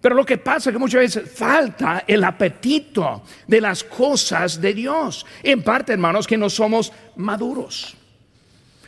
Pero 0.00 0.16
lo 0.16 0.26
que 0.26 0.38
pasa 0.38 0.70
es 0.70 0.74
que 0.74 0.80
muchas 0.80 1.00
veces 1.00 1.30
falta 1.30 2.02
el 2.06 2.24
apetito 2.24 3.22
de 3.46 3.60
las 3.60 3.84
cosas 3.84 4.60
de 4.60 4.74
Dios. 4.74 5.24
En 5.44 5.62
parte, 5.62 5.92
hermanos, 5.92 6.26
que 6.26 6.36
no 6.36 6.50
somos 6.50 6.92
maduros. 7.16 7.96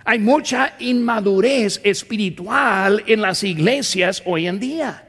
Hay 0.05 0.19
mucha 0.19 0.75
inmadurez 0.81 1.81
espiritual 1.85 3.05
en 3.07 3.23
las 3.23 3.45
iglesias 3.45 4.23
hoy 4.27 4.49
en 4.49 4.59
día. 4.59 5.05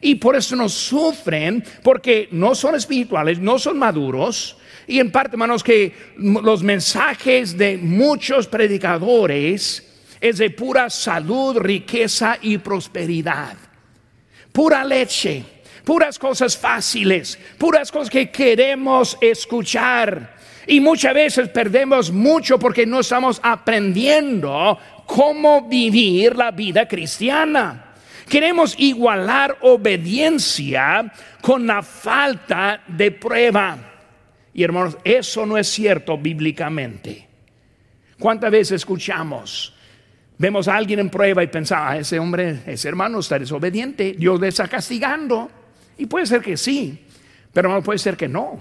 Y 0.00 0.14
por 0.14 0.34
eso 0.34 0.56
nos 0.56 0.72
sufren, 0.72 1.62
porque 1.82 2.28
no 2.32 2.54
son 2.54 2.74
espirituales, 2.74 3.38
no 3.38 3.58
son 3.58 3.78
maduros. 3.78 4.56
Y 4.90 4.98
en 4.98 5.12
parte, 5.12 5.36
hermanos, 5.36 5.62
que 5.62 5.94
los 6.16 6.64
mensajes 6.64 7.56
de 7.56 7.78
muchos 7.78 8.48
predicadores 8.48 9.86
es 10.20 10.38
de 10.38 10.50
pura 10.50 10.90
salud, 10.90 11.56
riqueza 11.58 12.38
y 12.42 12.58
prosperidad. 12.58 13.56
Pura 14.50 14.84
leche, 14.84 15.44
puras 15.84 16.18
cosas 16.18 16.56
fáciles, 16.56 17.38
puras 17.56 17.92
cosas 17.92 18.10
que 18.10 18.32
queremos 18.32 19.16
escuchar. 19.20 20.34
Y 20.66 20.80
muchas 20.80 21.14
veces 21.14 21.48
perdemos 21.50 22.10
mucho 22.10 22.58
porque 22.58 22.84
no 22.84 22.98
estamos 22.98 23.40
aprendiendo 23.44 24.76
cómo 25.06 25.68
vivir 25.68 26.34
la 26.34 26.50
vida 26.50 26.88
cristiana. 26.88 27.92
Queremos 28.28 28.74
igualar 28.76 29.56
obediencia 29.60 31.12
con 31.40 31.64
la 31.64 31.80
falta 31.80 32.82
de 32.88 33.12
prueba. 33.12 33.89
Y 34.52 34.62
hermanos, 34.62 34.96
eso 35.04 35.46
no 35.46 35.56
es 35.56 35.68
cierto 35.68 36.18
bíblicamente. 36.18 37.28
¿Cuántas 38.18 38.50
veces 38.50 38.72
escuchamos? 38.72 39.74
Vemos 40.38 40.68
a 40.68 40.76
alguien 40.76 41.00
en 41.00 41.10
prueba 41.10 41.42
y 41.42 41.48
pensamos, 41.48 41.86
ah, 41.88 41.98
ese 41.98 42.18
hombre, 42.18 42.60
ese 42.66 42.88
hermano 42.88 43.20
está 43.20 43.38
desobediente, 43.38 44.14
Dios 44.18 44.40
le 44.40 44.48
está 44.48 44.68
castigando. 44.68 45.50
Y 45.98 46.06
puede 46.06 46.26
ser 46.26 46.40
que 46.40 46.56
sí, 46.56 47.06
pero 47.52 47.68
no 47.68 47.82
puede 47.82 47.98
ser 47.98 48.16
que 48.16 48.28
no. 48.28 48.60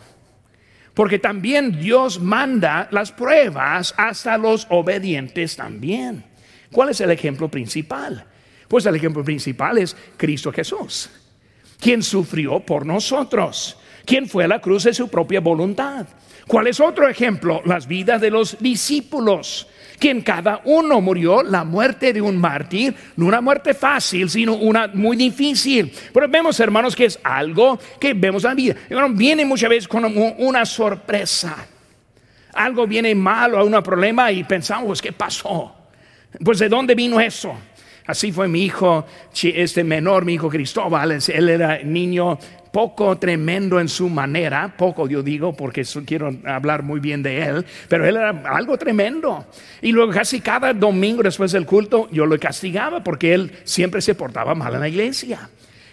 Porque 0.93 1.19
también 1.19 1.79
Dios 1.79 2.19
manda 2.19 2.89
las 2.91 3.11
pruebas 3.11 3.93
hasta 3.95 4.37
los 4.37 4.67
obedientes 4.69 5.55
también. 5.55 6.25
¿Cuál 6.71 6.89
es 6.89 7.01
el 7.01 7.11
ejemplo 7.11 7.49
principal? 7.49 8.25
Pues 8.67 8.85
el 8.85 8.95
ejemplo 8.95 9.23
principal 9.23 9.77
es 9.77 9.95
Cristo 10.17 10.51
Jesús, 10.51 11.09
quien 11.79 12.03
sufrió 12.03 12.59
por 12.59 12.85
nosotros, 12.85 13.78
quien 14.09 14.27
fue 14.27 14.45
a 14.45 14.47
la 14.47 14.59
cruz 14.59 14.85
de 14.85 14.93
su 14.95 15.07
propia 15.07 15.39
voluntad. 15.39 16.07
¿Cuál 16.47 16.65
es 16.65 16.79
otro 16.79 17.07
ejemplo? 17.07 17.61
Las 17.63 17.87
vidas 17.87 18.19
de 18.19 18.31
los 18.31 18.57
discípulos 18.59 19.67
quien 19.99 20.21
cada 20.21 20.61
uno 20.63 21.01
murió 21.01 21.43
la 21.43 21.65
muerte 21.65 22.13
de 22.13 22.21
un 22.21 22.37
mártir, 22.37 22.95
no 23.17 23.25
una 23.25 23.41
muerte 23.41 23.73
fácil, 23.73 24.29
sino 24.29 24.55
una 24.55 24.87
muy 24.87 25.17
difícil. 25.17 25.93
Pero 26.13 26.27
vemos, 26.29 26.57
hermanos, 26.61 26.95
que 26.95 27.05
es 27.05 27.19
algo 27.21 27.77
que 27.99 28.13
vemos 28.13 28.45
en 28.45 28.49
la 28.49 28.55
vida. 28.55 28.75
viene 29.11 29.45
muchas 29.45 29.69
veces 29.69 29.87
con 29.89 30.05
una 30.37 30.65
sorpresa. 30.65 31.67
Algo 32.53 32.87
viene 32.87 33.13
malo, 33.13 33.63
un 33.63 33.83
problema 33.83 34.31
y 34.31 34.43
pensamos, 34.45 35.01
¿qué 35.01 35.11
pasó? 35.11 35.75
Pues, 36.43 36.59
¿de 36.59 36.69
dónde 36.69 36.95
vino 36.95 37.19
eso? 37.19 37.53
Así 38.07 38.31
fue 38.31 38.47
mi 38.47 38.63
hijo, 38.63 39.05
este 39.43 39.83
menor, 39.83 40.25
mi 40.25 40.33
hijo 40.33 40.49
Cristóbal, 40.49 41.11
él 41.11 41.49
era 41.49 41.77
niño 41.83 42.39
poco 42.71 43.17
tremendo 43.17 43.79
en 43.79 43.87
su 43.87 44.09
manera, 44.09 44.75
poco 44.77 45.07
yo 45.07 45.23
digo 45.23 45.53
porque 45.53 45.83
quiero 46.05 46.31
hablar 46.45 46.83
muy 46.83 46.99
bien 46.99 47.23
de 47.23 47.41
él, 47.41 47.65
pero 47.87 48.07
él 48.07 48.15
era 48.15 48.29
algo 48.45 48.77
tremendo. 48.77 49.45
Y 49.81 49.91
luego 49.91 50.11
casi 50.11 50.39
cada 50.41 50.73
domingo 50.73 51.23
después 51.23 51.51
del 51.51 51.65
culto 51.65 52.07
yo 52.11 52.25
lo 52.25 52.37
castigaba 52.39 53.03
porque 53.03 53.33
él 53.33 53.51
siempre 53.63 54.01
se 54.01 54.15
portaba 54.15 54.55
mal 54.55 54.73
en 54.75 54.81
la 54.81 54.87
iglesia. 54.89 55.49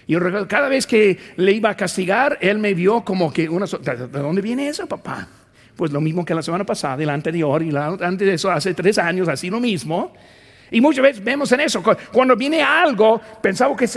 Y 0.07 0.17
cada 0.47 0.69
vez 0.69 0.87
que 0.87 1.19
le 1.37 1.53
iba 1.53 1.71
a 1.71 1.77
castigar, 1.77 2.39
él 2.41 2.59
me 2.59 2.75
vio 2.75 3.03
como 3.03 3.33
que 3.33 3.49
una... 3.49 3.67
¿De 3.67 4.07
dónde 4.07 4.41
viene 4.41 4.69
eso, 4.69 4.87
papá? 4.87 5.27
Pues 5.75 5.91
lo 5.91 6.01
mismo 6.01 6.25
que 6.25 6.33
la 6.33 6.43
semana 6.43 6.65
pasada, 6.65 7.03
y 7.03 7.07
la 7.07 7.13
anterior, 7.13 7.63
y 7.63 7.71
la 7.71 7.87
antes 7.89 8.27
de 8.27 8.35
eso, 8.35 8.51
hace 8.51 8.73
tres 8.73 8.99
años, 8.99 9.29
así 9.29 9.51
lo 9.51 9.61
mismo. 9.61 10.15
Y 10.71 10.81
muchas 10.81 11.03
veces 11.03 11.25
vemos 11.25 11.51
en 11.53 11.61
eso, 11.61 11.83
cuando 12.13 12.35
viene 12.35 12.63
algo, 12.63 13.21
pensamos 13.41 13.79
que 13.79 13.89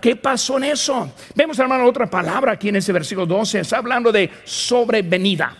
¿qué, 0.00 0.16
pasó 0.16 0.56
en 0.56 0.64
eso? 0.64 1.14
Vemos, 1.34 1.58
hermano, 1.58 1.84
otra 1.86 2.10
palabra 2.10 2.52
aquí 2.52 2.70
en 2.70 2.76
ese 2.76 2.92
versículo 2.92 3.26
12, 3.26 3.60
está 3.60 3.78
hablando 3.78 4.10
de 4.10 4.28
sobrevenida. 4.44 5.56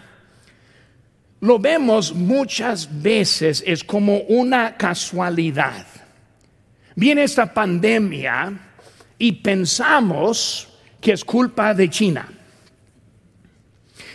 Lo 1.40 1.58
vemos 1.58 2.12
muchas 2.12 2.88
veces, 3.02 3.62
es 3.66 3.84
como 3.84 4.18
una 4.22 4.76
casualidad. 4.76 5.86
Viene 6.96 7.22
esta 7.24 7.52
pandemia 7.52 8.52
y 9.18 9.32
pensamos 9.32 10.68
que 11.00 11.12
es 11.12 11.24
culpa 11.24 11.72
de 11.72 11.88
China. 11.88 12.28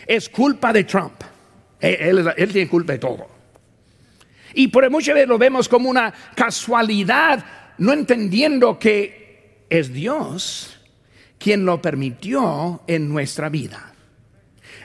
Es 0.05 0.29
culpa 0.29 0.73
de 0.73 0.83
Trump. 0.83 1.21
Él, 1.79 2.33
él 2.35 2.51
tiene 2.51 2.69
culpa 2.69 2.93
de 2.93 2.99
todo. 2.99 3.36
Y 4.57 4.69
por 4.69 4.89
muchas 4.89 5.13
veces 5.13 5.29
lo 5.29 5.37
vemos 5.37 5.69
como 5.69 5.87
una 5.87 6.11
casualidad, 6.33 7.45
no 7.77 7.93
entendiendo 7.93 8.79
que 8.79 9.65
es 9.69 9.93
Dios 9.93 10.79
quien 11.37 11.63
lo 11.63 11.79
permitió 11.79 12.81
en 12.87 13.07
nuestra 13.07 13.49
vida. 13.49 13.93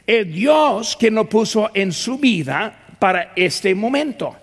Es 0.07 0.31
Dios 0.31 0.95
quien 1.01 1.15
lo 1.15 1.27
puso 1.27 1.71
en 1.73 1.91
su 1.91 2.19
vida 2.19 2.97
para 2.99 3.33
este 3.35 3.75
momento. 3.75 4.37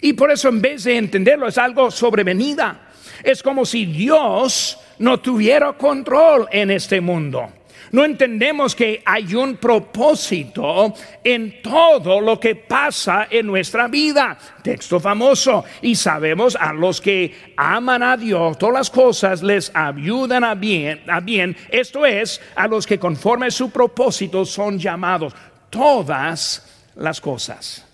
Y 0.00 0.14
por 0.14 0.30
eso 0.30 0.48
en 0.48 0.62
vez 0.62 0.84
de 0.84 0.96
entenderlo 0.96 1.48
es 1.48 1.58
algo 1.58 1.90
sobrevenida. 1.90 2.88
Es 3.22 3.42
como 3.42 3.66
si 3.66 3.84
Dios 3.84 4.78
no 4.98 5.20
tuviera 5.20 5.74
control 5.74 6.48
en 6.50 6.70
este 6.70 7.02
mundo 7.02 7.52
no 7.94 8.04
entendemos 8.04 8.74
que 8.74 9.00
hay 9.06 9.36
un 9.36 9.56
propósito 9.56 10.92
en 11.22 11.62
todo 11.62 12.20
lo 12.20 12.40
que 12.40 12.56
pasa 12.56 13.28
en 13.30 13.46
nuestra 13.46 13.86
vida. 13.86 14.36
Texto 14.64 14.98
famoso. 14.98 15.64
Y 15.80 15.94
sabemos 15.94 16.56
a 16.56 16.72
los 16.72 17.00
que 17.00 17.54
aman 17.56 18.02
a 18.02 18.16
Dios, 18.16 18.58
todas 18.58 18.74
las 18.74 18.90
cosas 18.90 19.44
les 19.44 19.70
ayudan 19.76 20.42
a 20.42 20.56
bien, 20.56 21.08
a 21.08 21.20
bien. 21.20 21.56
Esto 21.70 22.04
es, 22.04 22.40
a 22.56 22.66
los 22.66 22.84
que 22.84 22.98
conforme 22.98 23.52
su 23.52 23.70
propósito 23.70 24.44
son 24.44 24.76
llamados. 24.76 25.32
Todas 25.70 26.90
las 26.96 27.20
cosas. 27.20 27.86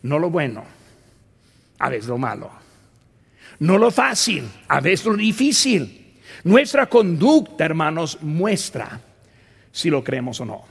No 0.00 0.18
lo 0.18 0.30
bueno, 0.30 0.64
a 1.78 1.90
veces 1.90 2.06
lo 2.08 2.16
malo. 2.16 2.50
No 3.58 3.76
lo 3.76 3.90
fácil, 3.90 4.48
a 4.66 4.80
veces 4.80 5.04
lo 5.04 5.14
difícil 5.14 6.03
nuestra 6.44 6.86
conducta, 6.86 7.64
hermanos, 7.64 8.18
muestra 8.20 9.00
si 9.72 9.90
lo 9.90 10.04
creemos 10.04 10.40
o 10.40 10.44
no. 10.44 10.64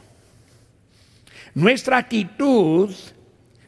Nuestra 1.56 1.98
actitud 1.98 2.94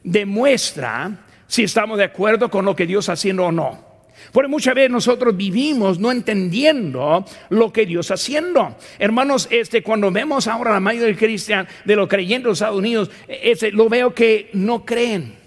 demuestra 0.04 1.26
si 1.48 1.64
estamos 1.64 1.98
de 1.98 2.06
acuerdo 2.06 2.50
con 2.50 2.66
lo 2.66 2.76
que 2.76 2.86
Dios 2.86 3.06
está 3.06 3.14
haciendo 3.14 3.46
o 3.46 3.52
no. 3.52 3.84
Porque 4.32 4.48
muchas 4.48 4.76
veces 4.76 4.92
nosotros 4.92 5.36
vivimos 5.36 6.00
no 6.00 6.12
entendiendo 6.12 7.26
lo 7.50 7.74
que 7.74 7.86
Dios 7.86 8.06
está 8.06 8.14
haciendo. 8.16 8.76
Hermanos, 8.98 9.48
este, 9.52 9.84
cuando 9.84 10.12
vemos 10.12 10.48
ahora 10.48 10.72
la 10.72 10.80
mayoría 10.80 11.08
de, 11.08 11.18
cristianos, 11.18 11.72
de 11.84 11.96
los 11.96 12.08
creyentes 12.08 12.44
de 12.44 12.50
los 12.50 12.58
Estados 12.58 12.80
Unidos, 12.80 13.12
este, 13.28 13.72
lo 13.72 13.90
veo 13.90 14.14
que 14.14 14.50
no 14.54 14.86
creen 14.86 15.45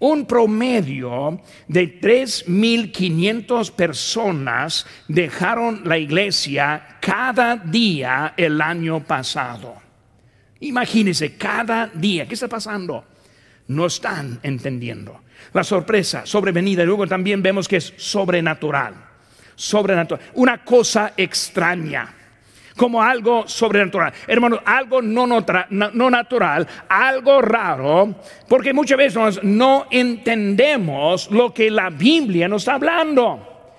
un 0.00 0.26
promedio 0.26 1.40
de 1.68 2.00
3.500 2.00 3.70
personas 3.72 4.86
dejaron 5.08 5.82
la 5.84 5.98
iglesia 5.98 6.98
cada 7.00 7.56
día 7.56 8.34
el 8.36 8.60
año 8.60 9.00
pasado. 9.04 9.76
Imagínense, 10.60 11.36
cada 11.36 11.86
día, 11.86 12.26
¿qué 12.26 12.34
está 12.34 12.48
pasando? 12.48 13.04
No 13.68 13.86
están 13.86 14.40
entendiendo. 14.42 15.20
La 15.52 15.64
sorpresa, 15.64 16.26
sobrevenida, 16.26 16.82
y 16.82 16.86
luego 16.86 17.06
también 17.06 17.42
vemos 17.42 17.68
que 17.68 17.76
es 17.76 17.94
sobrenatural. 17.96 18.94
Sobrenatural, 19.54 20.20
una 20.34 20.64
cosa 20.64 21.12
extraña 21.16 22.14
como 22.80 23.02
algo 23.02 23.46
sobrenatural. 23.46 24.10
Hermanos, 24.26 24.60
algo 24.64 25.02
no, 25.02 25.26
no, 25.26 26.10
natural, 26.10 26.66
algo 26.88 27.42
raro, 27.42 28.14
porque 28.48 28.72
muchas 28.72 28.96
veces 28.96 29.40
no 29.42 29.86
entendemos 29.90 31.30
lo 31.30 31.52
que 31.52 31.70
la 31.70 31.90
Biblia 31.90 32.48
nos 32.48 32.62
está 32.62 32.76
hablando. 32.76 33.74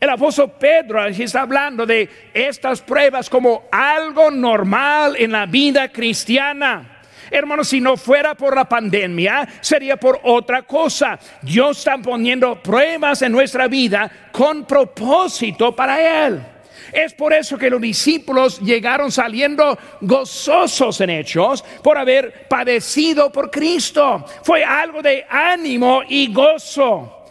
El 0.00 0.08
apóstol 0.08 0.54
Pedro 0.58 1.04
está 1.04 1.42
hablando 1.42 1.84
de 1.84 2.08
estas 2.32 2.80
pruebas 2.80 3.28
como 3.28 3.64
algo 3.70 4.30
normal 4.30 5.16
en 5.18 5.32
la 5.32 5.44
vida 5.44 5.92
cristiana. 5.92 7.02
Hermanos, 7.30 7.68
si 7.68 7.78
no 7.78 7.98
fuera 7.98 8.34
por 8.34 8.56
la 8.56 8.66
pandemia, 8.66 9.46
sería 9.60 9.98
por 9.98 10.18
otra 10.22 10.62
cosa. 10.62 11.18
Dios 11.42 11.76
está 11.76 11.98
poniendo 11.98 12.62
pruebas 12.62 13.20
en 13.20 13.32
nuestra 13.32 13.68
vida 13.68 14.10
con 14.32 14.64
propósito 14.64 15.76
para 15.76 16.26
Él. 16.26 16.55
Es 16.96 17.12
por 17.12 17.34
eso 17.34 17.58
que 17.58 17.68
los 17.68 17.78
discípulos 17.78 18.58
llegaron 18.58 19.12
saliendo 19.12 19.78
gozosos 20.00 20.98
en 21.02 21.10
hechos 21.10 21.62
por 21.82 21.98
haber 21.98 22.48
padecido 22.48 23.30
por 23.30 23.50
Cristo. 23.50 24.24
Fue 24.42 24.64
algo 24.64 25.02
de 25.02 25.26
ánimo 25.28 26.00
y 26.08 26.32
gozo. 26.32 27.22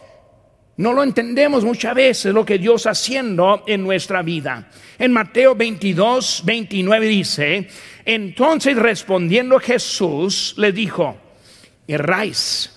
No 0.76 0.92
lo 0.92 1.02
entendemos 1.02 1.64
muchas 1.64 1.96
veces 1.96 2.32
lo 2.32 2.44
que 2.44 2.58
Dios 2.58 2.86
haciendo 2.86 3.64
en 3.66 3.82
nuestra 3.82 4.22
vida. 4.22 4.68
En 5.00 5.10
Mateo 5.10 5.56
22, 5.56 6.42
29 6.44 7.06
dice, 7.08 7.68
entonces 8.04 8.76
respondiendo 8.76 9.58
Jesús 9.58 10.54
le 10.58 10.70
dijo, 10.70 11.16
erráis, 11.88 12.70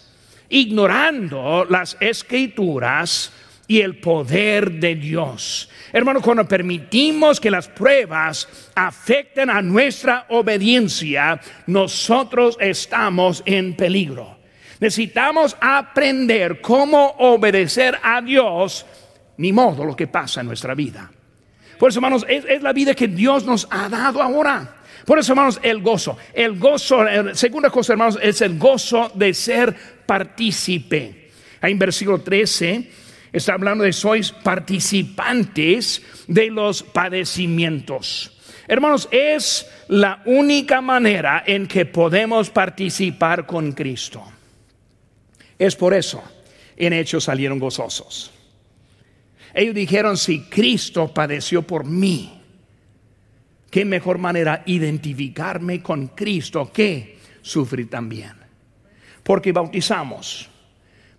ignorando 0.49 1.67
las 1.69 1.97
escrituras 1.99 3.31
y 3.67 3.81
el 3.81 3.99
poder 3.99 4.71
de 4.71 4.95
Dios. 4.95 5.69
Hermano, 5.91 6.21
cuando 6.21 6.47
permitimos 6.47 7.39
que 7.39 7.49
las 7.49 7.67
pruebas 7.67 8.47
afecten 8.75 9.49
a 9.49 9.61
nuestra 9.61 10.25
obediencia, 10.29 11.39
nosotros 11.65 12.57
estamos 12.59 13.41
en 13.45 13.75
peligro. 13.75 14.37
Necesitamos 14.79 15.57
aprender 15.59 16.61
cómo 16.61 17.15
obedecer 17.17 17.97
a 18.01 18.21
Dios, 18.21 18.85
ni 19.37 19.51
modo 19.51 19.83
lo 19.83 19.95
que 19.95 20.07
pasa 20.07 20.41
en 20.41 20.47
nuestra 20.47 20.75
vida. 20.75 21.11
Por 21.77 21.89
eso, 21.89 21.99
hermanos, 21.99 22.25
es, 22.27 22.61
la 22.61 22.73
vida 22.73 22.93
que 22.93 23.07
Dios 23.07 23.45
nos 23.45 23.67
ha 23.71 23.89
dado 23.89 24.21
ahora. 24.21 24.75
Por 25.05 25.17
eso, 25.17 25.31
hermanos, 25.31 25.59
el 25.63 25.81
gozo. 25.81 26.17
El 26.33 26.59
gozo, 26.59 27.03
segunda 27.33 27.69
cosa, 27.69 27.93
hermanos, 27.93 28.19
es 28.21 28.41
el 28.41 28.59
gozo 28.59 29.11
de 29.15 29.33
ser 29.33 29.75
partícipe. 30.05 31.31
Ahí 31.61 31.71
en 31.71 31.79
versículo 31.79 32.21
13 32.21 33.08
Está 33.31 33.53
hablando 33.53 33.83
de 33.83 33.93
sois 33.93 34.31
participantes 34.31 36.01
de 36.27 36.49
los 36.49 36.81
padecimientos. 36.83 38.35
Hermanos, 38.67 39.07
es 39.11 39.67
la 39.87 40.21
única 40.25 40.81
manera 40.81 41.43
en 41.45 41.67
que 41.67 41.85
podemos 41.85 42.49
participar 42.49 43.45
con 43.45 43.71
Cristo. 43.73 44.23
Es 45.57 45.75
por 45.75 45.93
eso 45.93 46.23
en 46.77 46.93
Hechos 46.93 47.25
salieron 47.25 47.59
gozosos. 47.59 48.31
Ellos 49.53 49.75
dijeron, 49.75 50.17
si 50.17 50.41
Cristo 50.41 51.13
padeció 51.13 51.63
por 51.63 51.85
mí, 51.85 52.41
qué 53.69 53.85
mejor 53.85 54.17
manera 54.17 54.63
identificarme 54.65 55.81
con 55.81 56.07
Cristo 56.09 56.71
que 56.71 57.17
sufrir 57.41 57.89
también. 57.89 58.33
Porque 59.23 59.51
bautizamos 59.51 60.49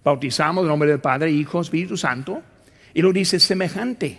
Bautizamos 0.02 0.62
en 0.62 0.68
nombre 0.68 0.90
del 0.90 1.00
Padre, 1.00 1.30
Hijo, 1.30 1.60
Espíritu 1.60 1.96
Santo. 1.96 2.42
Y 2.94 3.02
lo 3.02 3.12
dice 3.12 3.38
semejante. 3.38 4.18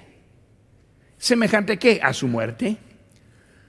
¿Semejante 1.18 1.78
qué? 1.78 2.00
A 2.02 2.14
su 2.14 2.28
muerte. 2.28 2.78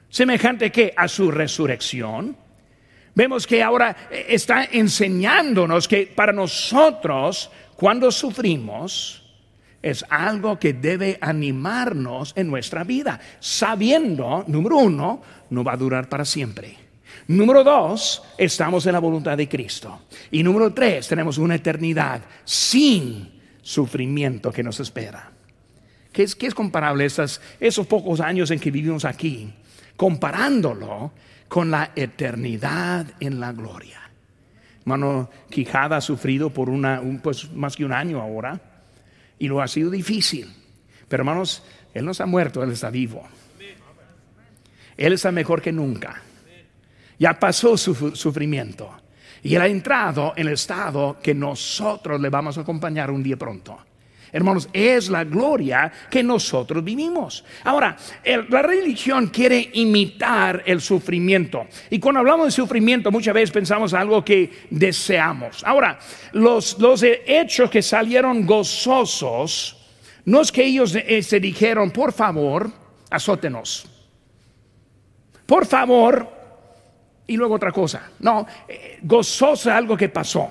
¿Semejante 0.09 0.71
qué? 0.71 0.93
A 0.97 1.09
su 1.09 1.31
resurrección. 1.31 2.37
Vemos 3.15 3.47
que 3.47 3.63
ahora 3.63 4.09
está 4.11 4.65
enseñándonos 4.65 5.87
que 5.87 6.07
para 6.07 6.33
nosotros, 6.33 7.51
cuando 7.77 8.11
sufrimos, 8.11 9.23
es 9.83 10.05
algo 10.09 10.59
que 10.59 10.73
debe 10.73 11.19
animarnos 11.21 12.33
en 12.37 12.49
nuestra 12.49 12.85
vida, 12.85 13.21
sabiendo, 13.41 14.45
número 14.47 14.77
uno, 14.79 15.21
no 15.51 15.65
va 15.65 15.73
a 15.73 15.77
durar 15.77 16.09
para 16.09 16.25
siempre. 16.25 16.82
Número 17.29 17.63
dos, 17.63 18.23
estamos 18.37 18.87
en 18.87 18.93
la 18.93 18.99
voluntad 18.99 19.37
de 19.37 19.49
Cristo. 19.49 20.03
Y 20.31 20.43
número 20.43 20.73
tres, 20.73 21.09
tenemos 21.09 21.39
una 21.39 21.55
eternidad 21.55 22.23
sin 22.45 23.41
sufrimiento 23.63 24.53
que 24.53 24.63
nos 24.63 24.81
espera. 24.81 25.31
¿Qué 26.13 26.25
es, 26.25 26.55
comparable 26.55 27.05
a 27.05 27.27
esos 27.61 27.87
pocos 27.87 28.21
años 28.21 28.51
en 28.51 28.59
que 28.61 28.71
vivimos 28.71 29.05
aquí? 29.05 29.55
comparándolo 29.97 31.13
con 31.49 31.71
la 31.71 31.93
eternidad 31.95 33.07
en 33.21 33.39
la 33.41 33.53
gloria. 33.53 34.01
Hermano 34.81 35.31
Quijada 35.49 35.99
ha 35.99 36.01
sufrido 36.01 36.51
por 36.51 36.69
una, 36.69 37.01
pues, 37.23 37.53
más 37.53 37.77
que 37.77 37.85
un 37.85 37.93
año 37.93 38.21
ahora 38.21 38.61
y 39.39 39.49
lo 39.49 39.61
ha 39.61 39.69
sido 39.69 39.91
difícil. 39.91 40.53
Pero 41.09 41.21
hermanos, 41.21 41.63
Él 41.95 42.05
no 42.05 42.13
ha 42.19 42.27
muerto, 42.27 42.63
Él 42.63 42.73
está 42.73 42.91
vivo. 42.91 43.23
Él 44.97 45.13
está 45.13 45.31
mejor 45.31 45.63
que 45.63 45.73
nunca. 45.73 46.21
Ya 47.19 47.39
pasó 47.39 47.77
su 47.77 48.15
sufrimiento. 48.15 48.91
Y 49.43 49.55
Él 49.55 49.63
ha 49.63 49.67
entrado 49.67 50.33
en 50.37 50.47
el 50.47 50.55
estado 50.55 51.19
que 51.23 51.35
nosotros 51.35 52.21
le 52.21 52.29
vamos 52.29 52.59
a 52.59 52.61
acompañar 52.61 53.11
un 53.11 53.23
día 53.23 53.37
pronto. 53.37 53.79
Hermanos, 54.35 54.69
es 54.73 55.11
la 55.11 55.25
gloria 55.25 55.93
que 56.11 56.23
nosotros 56.23 56.83
vivimos. 56.83 57.45
Ahora, 57.65 57.95
la 58.49 58.63
religión 58.63 59.27
quiere 59.27 59.71
imitar 59.75 60.63
el 60.65 60.81
sufrimiento. 60.81 61.67
Y 61.91 61.99
cuando 61.99 62.21
hablamos 62.21 62.47
de 62.47 62.53
sufrimiento, 62.53 63.11
muchas 63.11 63.35
veces 63.35 63.51
pensamos 63.51 63.93
algo 63.93 64.25
que 64.25 64.51
deseamos. 64.71 65.63
Ahora, 65.65 65.99
los, 66.33 66.79
los 66.79 67.03
hechos 67.03 67.69
que 67.69 67.83
salieron 67.83 68.47
gozosos, 68.47 69.77
no 70.25 70.41
es 70.41 70.51
que 70.51 70.65
ellos 70.65 70.95
eh, 70.95 71.23
se 71.23 71.39
dijeron, 71.39 71.91
por 71.91 72.13
favor, 72.13 72.71
azótenos. 73.11 73.87
Por 75.45 75.67
favor, 75.67 76.42
y 77.27 77.37
luego 77.37 77.55
otra 77.55 77.73
cosa. 77.73 78.11
No, 78.21 78.47
eh, 78.69 78.99
gozoso 79.03 79.71
es 79.71 79.75
algo 79.75 79.97
que 79.97 80.09
pasó. 80.09 80.49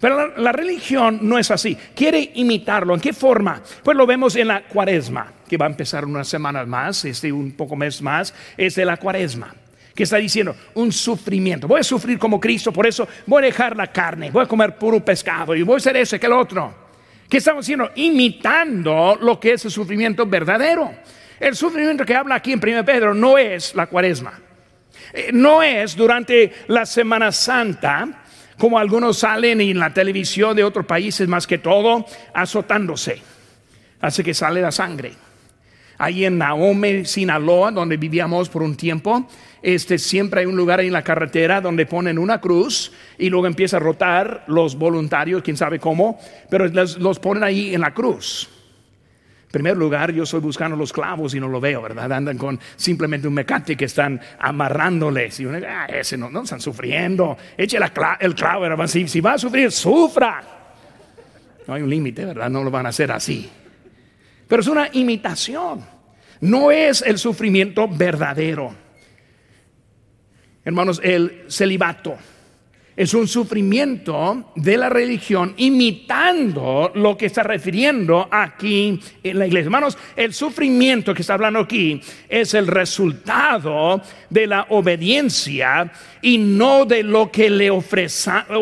Pero 0.00 0.36
la, 0.36 0.52
religión 0.52 1.18
no 1.22 1.38
es 1.38 1.50
así. 1.50 1.76
Quiere 1.94 2.30
imitarlo. 2.34 2.94
¿En 2.94 3.00
qué 3.00 3.12
forma? 3.12 3.60
Pues 3.82 3.96
lo 3.96 4.06
vemos 4.06 4.36
en 4.36 4.48
la 4.48 4.62
cuaresma, 4.62 5.32
que 5.48 5.56
va 5.56 5.66
a 5.66 5.70
empezar 5.70 6.04
unas 6.04 6.28
semanas 6.28 6.68
más, 6.68 7.04
este 7.04 7.32
un 7.32 7.52
poco 7.52 7.74
mes 7.74 8.00
más, 8.00 8.32
es 8.56 8.76
de 8.76 8.84
la 8.84 8.96
cuaresma. 8.96 9.54
Que 9.94 10.04
está 10.04 10.18
diciendo 10.18 10.54
un 10.74 10.92
sufrimiento. 10.92 11.66
Voy 11.66 11.80
a 11.80 11.84
sufrir 11.84 12.16
como 12.18 12.38
Cristo, 12.38 12.72
por 12.72 12.86
eso 12.86 13.08
voy 13.26 13.42
a 13.42 13.46
dejar 13.46 13.76
la 13.76 13.88
carne, 13.88 14.30
voy 14.30 14.44
a 14.44 14.46
comer 14.46 14.76
puro 14.76 15.04
pescado 15.04 15.56
y 15.56 15.62
voy 15.62 15.74
a 15.74 15.76
hacer 15.78 15.96
ese 15.96 16.20
que 16.20 16.26
el 16.26 16.32
otro. 16.32 16.72
¿Qué 17.28 17.38
estamos 17.38 17.64
haciendo? 17.64 17.90
Imitando 17.96 19.18
lo 19.20 19.40
que 19.40 19.54
es 19.54 19.64
el 19.64 19.72
sufrimiento 19.72 20.24
verdadero. 20.26 20.94
El 21.40 21.56
sufrimiento 21.56 22.04
que 22.04 22.14
habla 22.14 22.36
aquí 22.36 22.52
en 22.52 22.60
1 22.62 22.84
Pedro 22.84 23.14
no 23.14 23.36
es 23.36 23.74
la 23.74 23.86
cuaresma. 23.88 24.40
Eh, 25.18 25.30
no 25.32 25.64
es 25.64 25.96
durante 25.96 26.52
la 26.68 26.86
Semana 26.86 27.32
Santa 27.32 28.22
como 28.56 28.78
algunos 28.78 29.18
salen 29.18 29.60
en 29.60 29.76
la 29.76 29.92
televisión 29.92 30.54
de 30.54 30.62
otros 30.62 30.86
países 30.86 31.26
más 31.26 31.44
que 31.44 31.58
todo, 31.58 32.06
azotándose. 32.32 33.20
Hace 34.00 34.22
que 34.22 34.32
sale 34.32 34.60
la 34.60 34.70
sangre. 34.70 35.12
Ahí 35.98 36.24
en 36.24 36.38
Naome, 36.38 37.04
Sinaloa, 37.04 37.72
donde 37.72 37.96
vivíamos 37.96 38.48
por 38.48 38.62
un 38.62 38.76
tiempo, 38.76 39.28
este, 39.60 39.98
siempre 39.98 40.40
hay 40.40 40.46
un 40.46 40.56
lugar 40.56 40.80
en 40.80 40.92
la 40.92 41.02
carretera 41.02 41.60
donde 41.60 41.86
ponen 41.86 42.16
una 42.16 42.40
cruz 42.40 42.92
y 43.18 43.28
luego 43.28 43.48
empieza 43.48 43.78
a 43.78 43.80
rotar 43.80 44.44
los 44.46 44.76
voluntarios, 44.76 45.42
quién 45.42 45.56
sabe 45.56 45.80
cómo, 45.80 46.20
pero 46.48 46.68
los 46.68 47.18
ponen 47.18 47.42
ahí 47.42 47.74
en 47.74 47.80
la 47.80 47.92
cruz. 47.92 48.48
En 49.48 49.52
primer 49.52 49.78
lugar, 49.78 50.12
yo 50.12 50.24
estoy 50.24 50.40
buscando 50.40 50.76
los 50.76 50.92
clavos 50.92 51.34
y 51.34 51.40
no 51.40 51.48
lo 51.48 51.58
veo, 51.58 51.80
¿verdad? 51.80 52.12
Andan 52.12 52.36
con 52.36 52.60
simplemente 52.76 53.26
un 53.26 53.32
mecate 53.32 53.78
que 53.78 53.86
están 53.86 54.20
amarrándoles. 54.38 55.40
Y 55.40 55.46
uno, 55.46 55.58
ah, 55.66 55.86
ese 55.86 56.18
no, 56.18 56.28
no 56.28 56.42
están 56.42 56.60
sufriendo. 56.60 57.34
Eche 57.56 57.78
el 57.78 58.34
clavo, 58.34 58.60
¿verdad? 58.60 58.86
Si, 58.86 59.08
si 59.08 59.22
va 59.22 59.32
a 59.32 59.38
sufrir, 59.38 59.72
sufra. 59.72 60.42
No 61.66 61.72
hay 61.72 61.80
un 61.80 61.88
límite, 61.88 62.26
¿verdad? 62.26 62.50
No 62.50 62.62
lo 62.62 62.70
van 62.70 62.84
a 62.84 62.90
hacer 62.90 63.10
así. 63.10 63.48
Pero 64.46 64.60
es 64.60 64.68
una 64.68 64.90
imitación. 64.92 65.82
No 66.42 66.70
es 66.70 67.00
el 67.00 67.16
sufrimiento 67.16 67.88
verdadero. 67.88 68.74
Hermanos, 70.62 71.00
el 71.02 71.46
celibato 71.48 72.18
es 72.98 73.14
un 73.14 73.28
sufrimiento 73.28 74.50
de 74.56 74.76
la 74.76 74.88
religión 74.88 75.54
imitando 75.56 76.90
lo 76.96 77.16
que 77.16 77.26
está 77.26 77.44
refiriendo 77.44 78.26
aquí 78.28 78.98
en 79.22 79.38
la 79.38 79.46
iglesia. 79.46 79.66
Hermanos, 79.66 79.96
el 80.16 80.34
sufrimiento 80.34 81.14
que 81.14 81.22
está 81.22 81.34
hablando 81.34 81.60
aquí 81.60 82.00
es 82.28 82.54
el 82.54 82.66
resultado 82.66 84.02
de 84.28 84.48
la 84.48 84.66
obediencia 84.70 85.92
y 86.20 86.38
no 86.38 86.86
de 86.86 87.04
lo 87.04 87.30
que 87.30 87.48
le 87.48 87.70
ofrecemos. 87.70 88.56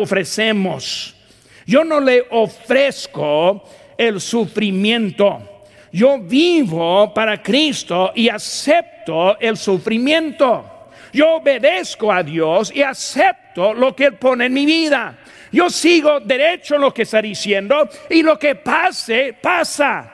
Yo 1.65 1.83
no 1.83 1.99
le 1.99 2.27
ofrezco 2.29 3.63
el 3.97 4.21
sufrimiento. 4.21 5.63
Yo 5.91 6.19
vivo 6.19 7.11
para 7.11 7.41
Cristo 7.41 8.11
y 8.13 8.29
acepto 8.29 9.39
el 9.39 9.57
sufrimiento. 9.57 10.63
Yo 11.11 11.37
obedezco 11.37 12.11
a 12.11 12.21
Dios 12.21 12.71
y 12.75 12.83
acepto 12.83 13.46
lo 13.57 13.95
que 13.95 14.05
Él 14.05 14.13
pone 14.15 14.45
en 14.45 14.53
mi 14.53 14.65
vida. 14.65 15.17
Yo 15.51 15.69
sigo 15.69 16.19
derecho 16.19 16.77
lo 16.77 16.93
que 16.93 17.03
está 17.03 17.21
diciendo 17.21 17.89
y 18.09 18.21
lo 18.21 18.37
que 18.37 18.55
pase, 18.55 19.37
pasa. 19.41 20.13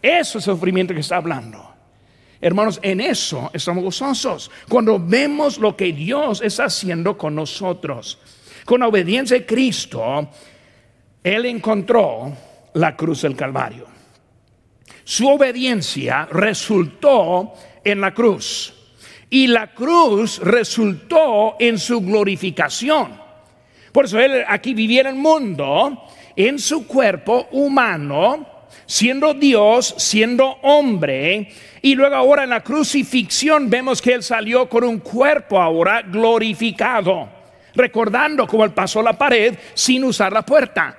Eso 0.00 0.38
es 0.38 0.46
el 0.46 0.54
sufrimiento 0.54 0.94
que 0.94 1.00
está 1.00 1.16
hablando. 1.16 1.68
Hermanos, 2.40 2.78
en 2.82 3.00
eso 3.00 3.50
estamos 3.52 3.82
gozosos. 3.82 4.50
Cuando 4.68 4.98
vemos 4.98 5.58
lo 5.58 5.76
que 5.76 5.92
Dios 5.92 6.40
está 6.40 6.66
haciendo 6.66 7.18
con 7.18 7.34
nosotros. 7.34 8.18
Con 8.64 8.80
la 8.80 8.88
obediencia 8.88 9.36
de 9.36 9.46
Cristo, 9.46 10.28
Él 11.22 11.46
encontró 11.46 12.32
la 12.74 12.96
cruz 12.96 13.22
del 13.22 13.34
Calvario. 13.34 13.86
Su 15.02 15.28
obediencia 15.28 16.28
resultó 16.30 17.54
en 17.82 18.00
la 18.00 18.12
cruz. 18.12 18.77
Y 19.30 19.46
la 19.46 19.74
cruz 19.74 20.38
resultó 20.38 21.56
en 21.58 21.78
su 21.78 22.00
glorificación. 22.00 23.20
Por 23.92 24.04
eso 24.04 24.18
él 24.18 24.44
aquí 24.46 24.74
vivía 24.74 25.02
en 25.02 25.06
el 25.08 25.14
mundo, 25.16 26.04
en 26.36 26.58
su 26.58 26.86
cuerpo 26.86 27.48
humano, 27.52 28.46
siendo 28.86 29.34
Dios, 29.34 29.94
siendo 29.98 30.46
hombre, 30.62 31.48
y 31.82 31.94
luego 31.94 32.16
ahora 32.16 32.44
en 32.44 32.50
la 32.50 32.62
crucifixión 32.62 33.68
vemos 33.68 34.00
que 34.00 34.14
él 34.14 34.22
salió 34.22 34.68
con 34.68 34.84
un 34.84 34.98
cuerpo 34.98 35.60
ahora 35.60 36.02
glorificado, 36.02 37.28
recordando 37.74 38.46
cómo 38.46 38.64
él 38.64 38.72
pasó 38.72 39.02
la 39.02 39.12
pared 39.12 39.56
sin 39.74 40.04
usar 40.04 40.32
la 40.32 40.42
puerta. 40.42 40.96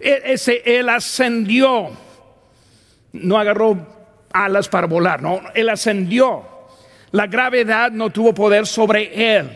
E, 0.00 0.36
él 0.64 0.88
ascendió, 0.88 1.90
no 3.12 3.38
agarró 3.38 3.76
alas 4.32 4.68
para 4.68 4.86
volar, 4.86 5.22
no, 5.22 5.40
él 5.54 5.68
ascendió 5.68 6.55
la 7.12 7.26
gravedad 7.26 7.90
no 7.90 8.10
tuvo 8.10 8.34
poder 8.34 8.66
sobre 8.66 9.36
él. 9.36 9.50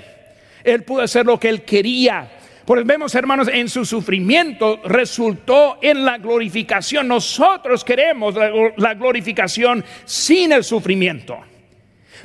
Él 0.65 0.83
pudo 0.83 1.03
hacer 1.03 1.27
lo 1.27 1.39
que 1.39 1.49
él 1.49 1.63
quería. 1.63 2.29
Porque 2.65 2.85
vemos, 2.85 3.15
hermanos, 3.15 3.49
en 3.53 3.69
su 3.69 3.85
sufrimiento 3.85 4.81
resultó 4.85 5.79
en 5.83 6.05
la 6.05 6.19
glorificación. 6.19 7.09
Nosotros 7.09 7.83
queremos 7.83 8.35
la, 8.77 8.95
glorificación 8.95 9.85
sin 10.05 10.53
el 10.53 10.63
sufrimiento. 10.63 11.39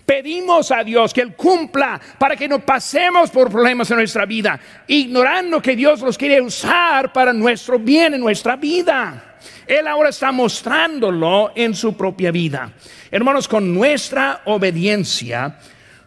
Pedimos 0.06 0.72
a 0.72 0.84
Dios 0.84 1.14
que 1.14 1.22
Él 1.22 1.36
cumpla 1.36 2.00
para 2.20 2.36
que 2.36 2.48
no 2.48 2.60
pasemos 2.60 3.32
por 3.32 3.50
problemas 3.50 3.90
en 3.90 3.98
nuestra 3.98 4.28
vida, 4.28 4.60
ignorando 4.86 5.60
que 5.60 5.76
Dios 5.76 6.02
los 6.02 6.16
quiere 6.16 6.40
usar 6.40 7.12
para 7.12 7.34
nuestro 7.34 7.80
bien 7.80 8.14
en 8.14 8.22
nuestra 8.22 8.56
vida. 8.56 9.35
Él 9.68 9.88
ahora 9.88 10.10
está 10.10 10.32
mostrándolo 10.32 11.52
en 11.56 11.74
su 11.74 11.96
propia 11.96 12.32
vida. 12.32 12.74
Hermanos, 13.12 13.48
con 13.48 13.74
nuestra 13.74 14.42
obediencia, 14.46 15.60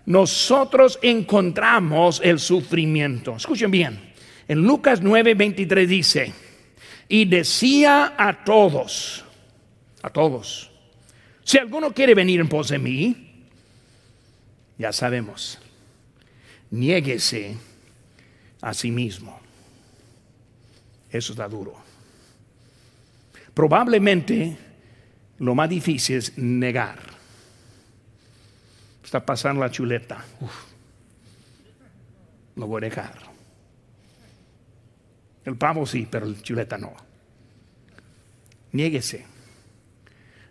nosotros 0.06 0.98
encontramos 1.02 2.20
el 2.24 2.38
sufrimiento. 2.38 3.36
Escuchen 3.36 3.70
bien, 3.70 4.12
en 4.46 4.62
Lucas 4.62 5.02
9:23 5.02 5.86
dice, 5.86 6.32
y 7.08 7.24
decía 7.24 8.14
a 8.16 8.44
todos, 8.44 9.24
a 10.02 10.10
todos, 10.10 10.70
si 11.44 11.58
alguno 11.58 11.92
quiere 11.92 12.14
venir 12.14 12.40
en 12.40 12.48
pos 12.48 12.68
de 12.68 12.78
mí, 12.78 13.46
ya 14.78 14.92
sabemos, 14.92 15.58
niéguese 16.70 17.56
a 18.60 18.74
sí 18.74 18.90
mismo. 18.90 19.40
Eso 21.10 21.32
está 21.32 21.48
duro. 21.48 21.74
Probablemente 23.58 24.56
lo 25.40 25.52
más 25.52 25.68
difícil 25.68 26.18
es 26.18 26.38
negar. 26.38 27.00
Está 29.02 29.26
pasando 29.26 29.62
la 29.62 29.68
chuleta. 29.68 30.24
lo 32.54 32.68
voy 32.68 32.78
a 32.78 32.88
dejar. 32.88 33.14
El 35.44 35.56
pavo 35.56 35.84
sí, 35.86 36.06
pero 36.08 36.26
el 36.26 36.40
chuleta 36.40 36.78
no. 36.78 36.94
Niéguese. 38.70 39.26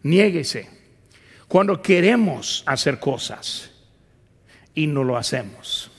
Niéguese. 0.03 0.69
Cuando 1.47 1.81
queremos 1.81 2.61
hacer 2.65 2.99
cosas 2.99 3.71
y 4.75 4.85
no 4.85 5.05
lo 5.05 5.15
hacemos. 5.15 5.89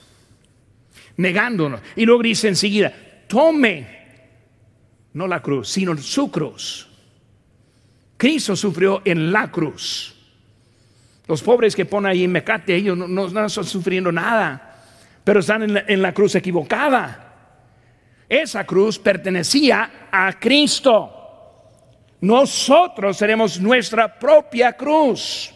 Negándonos. 1.17 1.81
Y 1.97 2.05
luego 2.05 2.23
dice 2.23 2.49
enseguida, 2.49 2.93
tome 3.27 3.87
no 5.15 5.27
la 5.27 5.41
cruz, 5.41 5.71
sino 5.71 5.97
su 5.97 6.31
cruz 6.31 6.88
Cristo 8.19 8.55
sufrió 8.55 9.01
en 9.05 9.33
la 9.33 9.51
cruz. 9.51 10.15
Los 11.27 11.43
pobres 11.43 11.75
que 11.75 11.87
ponen 11.87 12.11
ahí 12.11 12.29
Mecate, 12.29 12.75
ellos 12.75 12.99
no, 12.99 13.27
están 13.27 13.49
sufriendo 13.49 14.13
nada, 14.13 14.83
pero 15.25 15.41
están 15.41 15.77
en 15.89 16.03
la 16.03 16.13
cruz 16.13 16.35
equivocada. 16.35 17.25
Esa 18.29 18.65
cruz 18.65 18.99
pertenecía 18.99 20.09
a 20.11 20.39
Cristo. 20.39 21.15
Nosotros 22.21 23.17
seremos 23.17 23.61
nuestra 23.61 24.19
propia 24.19 24.73
cruz. 24.73 25.55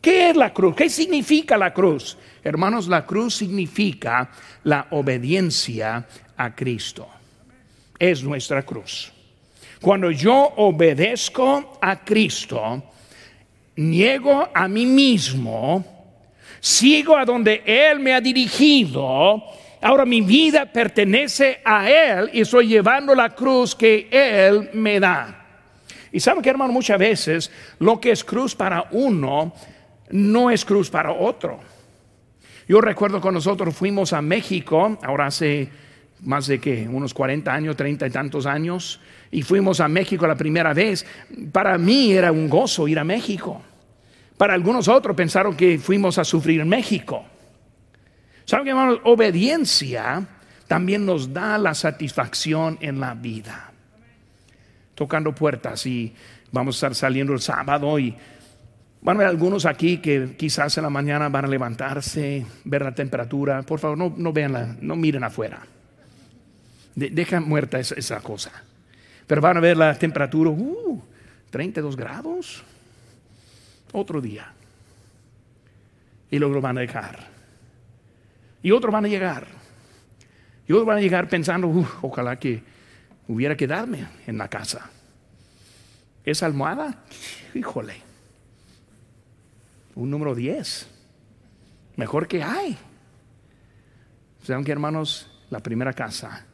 ¿Qué 0.00 0.30
es 0.30 0.36
la 0.36 0.52
cruz? 0.52 0.74
¿Qué 0.74 0.90
significa 0.90 1.56
la 1.56 1.72
cruz? 1.72 2.18
Hermanos, 2.42 2.88
la 2.88 3.06
cruz 3.06 3.36
significa 3.36 4.30
la 4.64 4.88
obediencia 4.90 6.06
a 6.36 6.54
Cristo. 6.54 7.08
Es 7.98 8.22
nuestra 8.22 8.62
cruz. 8.64 9.12
Cuando 9.84 10.10
yo 10.10 10.54
obedezco 10.56 11.76
a 11.78 12.02
Cristo, 12.02 12.82
niego 13.76 14.48
a 14.54 14.66
mí 14.66 14.86
mismo, 14.86 15.84
sigo 16.58 17.14
a 17.14 17.26
donde 17.26 17.62
Él 17.66 18.00
me 18.00 18.14
ha 18.14 18.20
dirigido, 18.22 19.44
ahora 19.82 20.06
mi 20.06 20.22
vida 20.22 20.64
pertenece 20.64 21.60
a 21.62 21.90
Él 21.90 22.30
y 22.32 22.40
estoy 22.40 22.68
llevando 22.68 23.14
la 23.14 23.34
cruz 23.34 23.74
que 23.74 24.08
Él 24.10 24.70
me 24.72 24.98
da. 24.98 25.44
Y 26.10 26.18
saben 26.18 26.42
que 26.42 26.48
hermano, 26.48 26.72
muchas 26.72 26.98
veces 26.98 27.50
lo 27.78 28.00
que 28.00 28.12
es 28.12 28.24
cruz 28.24 28.54
para 28.54 28.88
uno 28.90 29.52
no 30.08 30.50
es 30.50 30.64
cruz 30.64 30.88
para 30.88 31.12
otro. 31.12 31.60
Yo 32.66 32.80
recuerdo 32.80 33.20
cuando 33.20 33.36
nosotros 33.36 33.76
fuimos 33.76 34.14
a 34.14 34.22
México, 34.22 34.98
ahora 35.02 35.26
hace 35.26 35.68
más 36.24 36.46
de 36.46 36.58
que 36.58 36.88
unos 36.88 37.14
40 37.14 37.52
años, 37.52 37.76
30 37.76 38.06
y 38.06 38.10
tantos 38.10 38.46
años, 38.46 39.00
y 39.30 39.42
fuimos 39.42 39.80
a 39.80 39.88
México 39.88 40.26
la 40.26 40.36
primera 40.36 40.74
vez. 40.74 41.06
Para 41.52 41.78
mí 41.78 42.12
era 42.12 42.32
un 42.32 42.48
gozo 42.48 42.88
ir 42.88 42.98
a 42.98 43.04
México. 43.04 43.62
Para 44.36 44.54
algunos 44.54 44.88
otros 44.88 45.16
pensaron 45.16 45.56
que 45.56 45.78
fuimos 45.78 46.18
a 46.18 46.24
sufrir 46.24 46.60
en 46.60 46.68
México. 46.68 47.24
¿Saben 48.44 48.64
que 48.64 48.70
hermanos? 48.70 49.00
Obediencia 49.04 50.26
también 50.66 51.06
nos 51.06 51.32
da 51.32 51.56
la 51.58 51.74
satisfacción 51.74 52.78
en 52.80 53.00
la 53.00 53.14
vida. 53.14 53.70
Tocando 54.94 55.34
puertas 55.34 55.86
y 55.86 56.14
vamos 56.52 56.76
a 56.76 56.78
estar 56.78 56.94
saliendo 56.94 57.32
el 57.32 57.40
sábado 57.40 57.98
y 57.98 58.16
Van 59.04 59.18
a 59.18 59.20
haber 59.20 59.28
algunos 59.28 59.66
aquí 59.66 59.98
que 59.98 60.34
quizás 60.34 60.78
en 60.78 60.84
la 60.84 60.88
mañana 60.88 61.28
van 61.28 61.44
a 61.44 61.48
levantarse, 61.48 62.46
ver 62.64 62.80
la 62.80 62.94
temperatura. 62.94 63.60
Por 63.60 63.78
favor, 63.78 63.98
no, 63.98 64.32
vean 64.32 64.78
no 64.80 64.96
miren 64.96 65.24
afuera. 65.24 65.60
Deja 66.94 67.40
muerta 67.40 67.78
esa, 67.78 68.20
cosa. 68.20 68.50
Pero 69.26 69.40
van 69.40 69.56
a 69.56 69.60
ver 69.60 69.76
la 69.76 69.98
temperatura, 69.98 70.50
uh, 70.50 71.02
32 71.50 71.96
grados. 71.96 72.62
Otro 73.92 74.20
día. 74.20 74.52
Y 76.30 76.38
luego 76.38 76.60
van 76.60 76.78
a 76.78 76.80
dejar. 76.80 77.18
Y 78.62 78.70
otros 78.70 78.92
van 78.92 79.04
a 79.04 79.08
llegar. 79.08 79.46
Y 80.66 80.72
otros 80.72 80.86
van 80.86 80.98
a 80.98 81.00
llegar 81.00 81.28
pensando, 81.28 81.68
uh, 81.68 81.86
ojalá 82.02 82.38
que 82.38 82.62
hubiera 83.28 83.56
quedarme 83.56 84.06
en 84.26 84.38
la 84.38 84.48
casa. 84.48 84.90
Esa 86.24 86.46
almohada, 86.46 87.04
híjole 87.54 88.14
un 89.94 90.10
número 90.10 90.34
10. 90.34 90.86
Mejor 91.96 92.26
que 92.26 92.42
hay. 92.42 92.76
¿Saben 94.42 94.64
que 94.64 94.72
hermanos? 94.72 95.30
La 95.50 95.60
primera 95.60 95.92
casa 95.92 96.44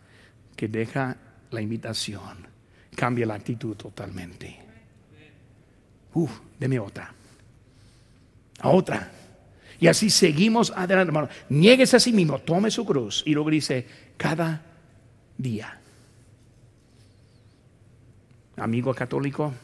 que 0.61 0.68
deja 0.68 1.16
la 1.53 1.62
invitación 1.62 2.46
cambia 2.94 3.25
la 3.25 3.33
actitud 3.33 3.75
totalmente. 3.77 4.59
Uf, 6.12 6.31
deme 6.59 6.79
otra. 6.79 7.14
A 8.59 8.68
otra. 8.68 9.11
Y 9.79 9.87
así 9.87 10.11
seguimos 10.11 10.70
adelante, 10.77 11.09
hermano. 11.09 11.31
Niegues 11.49 11.94
a 11.94 11.99
sí 11.99 12.12
mismo, 12.12 12.40
tome 12.40 12.70
su 12.70 12.85
cruz. 12.85 13.23
Y 13.25 13.33
luego 13.33 13.49
dice, 13.49 13.87
cada 14.18 14.61
día. 15.38 15.81
Amigo 18.59 18.92
católico, 18.92 19.55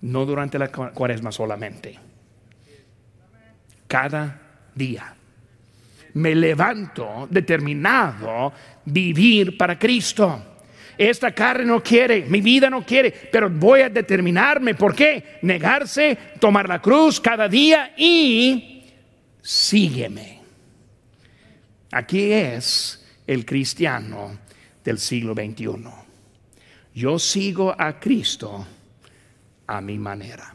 no 0.00 0.24
durante 0.24 0.58
la 0.58 0.72
cuaresma 0.72 1.32
solamente 1.32 2.00
cada 3.86 4.40
día. 4.74 5.14
Me 6.14 6.34
levanto 6.34 7.26
determinado 7.30 8.52
vivir 8.84 9.56
para 9.56 9.78
Cristo. 9.78 10.54
Esta 10.96 11.32
carne 11.32 11.64
no 11.64 11.82
quiere, 11.82 12.24
mi 12.26 12.40
vida 12.40 12.70
no 12.70 12.84
quiere, 12.84 13.10
pero 13.10 13.50
voy 13.50 13.80
a 13.80 13.88
determinarme. 13.88 14.74
¿Por 14.74 14.94
qué? 14.94 15.38
Negarse, 15.42 16.16
tomar 16.38 16.68
la 16.68 16.80
cruz 16.80 17.20
cada 17.20 17.48
día 17.48 17.94
y 17.96 18.84
sígueme. 19.42 20.40
Aquí 21.90 22.32
es 22.32 23.04
el 23.26 23.44
cristiano 23.44 24.38
del 24.84 24.98
siglo 24.98 25.34
XXI. 25.34 25.66
Yo 26.94 27.18
sigo 27.18 27.74
a 27.76 27.98
Cristo 27.98 28.66
a 29.66 29.80
mi 29.80 29.98
manera. 29.98 30.54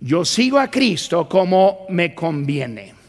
Yo 0.00 0.24
sigo 0.24 0.58
a 0.58 0.70
Cristo 0.70 1.26
como 1.28 1.86
me 1.88 2.14
conviene. 2.14 3.03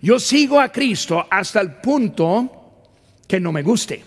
Yo 0.00 0.20
sigo 0.20 0.60
a 0.60 0.70
Cristo 0.70 1.26
hasta 1.28 1.60
el 1.60 1.72
punto 1.76 2.84
que 3.26 3.40
no 3.40 3.52
me 3.52 3.62
guste. 3.62 4.02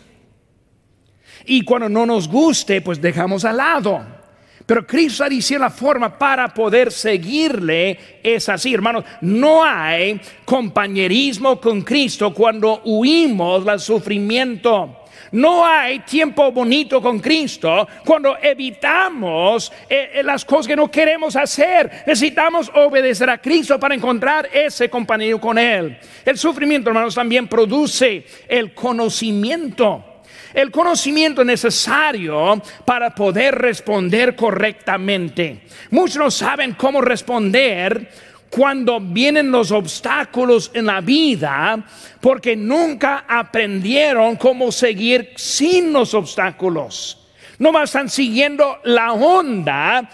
Y 1.46 1.64
cuando 1.64 1.90
no 1.90 2.06
nos 2.06 2.28
guste, 2.28 2.82
pues 2.82 3.02
dejamos 3.02 3.46
al 3.46 3.58
lado. 3.58 4.22
Pero 4.66 4.86
Cristo 4.86 5.28
dice 5.28 5.60
la 5.60 5.70
forma 5.70 6.18
para 6.18 6.54
poder 6.54 6.92
seguirle 6.92 8.20
es 8.24 8.48
así, 8.48 8.74
hermanos. 8.74 9.04
No 9.22 9.64
hay 9.64 10.22
compañerismo 10.46 11.60
con 11.60 11.82
Cristo 11.82 12.34
cuando 12.34 12.82
huimos 12.86 13.66
del 13.66 13.80
sufrimiento. 13.80 15.01
No 15.32 15.66
hay 15.66 16.00
tiempo 16.00 16.52
bonito 16.52 17.02
con 17.02 17.20
Cristo 17.20 17.88
cuando 18.06 18.38
evitamos 18.42 19.72
eh, 19.90 20.12
eh, 20.16 20.24
las 20.24 20.44
cosas 20.44 20.68
que 20.68 20.76
no 20.76 20.92
queremos 20.92 21.36
hacer. 21.36 22.04
Necesitamos 22.06 22.72
obedecer 22.76 23.30
a 23.30 23.38
Cristo 23.38 23.80
para 23.80 23.96
encontrar 23.96 24.50
ese 24.52 24.90
compañero 24.90 25.40
con 25.40 25.58
Él. 25.58 25.98
El 26.26 26.38
sufrimiento, 26.38 26.90
hermanos, 26.90 27.16
también 27.16 27.48
produce 27.48 28.26
el 28.48 28.74
conocimiento. 28.74 30.06
El 30.54 30.70
conocimiento 30.70 31.46
necesario 31.46 32.62
para 32.84 33.16
poder 33.16 33.56
responder 33.56 34.36
correctamente. 34.36 35.62
Muchos 35.92 36.18
no 36.18 36.30
saben 36.30 36.74
cómo 36.74 37.00
responder 37.00 38.10
cuando 38.52 39.00
vienen 39.00 39.50
los 39.50 39.72
obstáculos 39.72 40.72
en 40.74 40.88
la 40.88 41.00
vida 41.00 41.84
porque 42.20 42.56
nunca 42.56 43.24
aprendieron 43.28 44.36
cómo 44.36 44.72
seguir 44.72 45.32
sin 45.38 45.94
los 45.94 46.14
obstáculos. 46.14 47.18
No 47.60 47.72
más 47.72 47.90
están 47.90 48.10
siguiendo 48.10 48.80
la 48.84 49.14
onda 49.14 50.10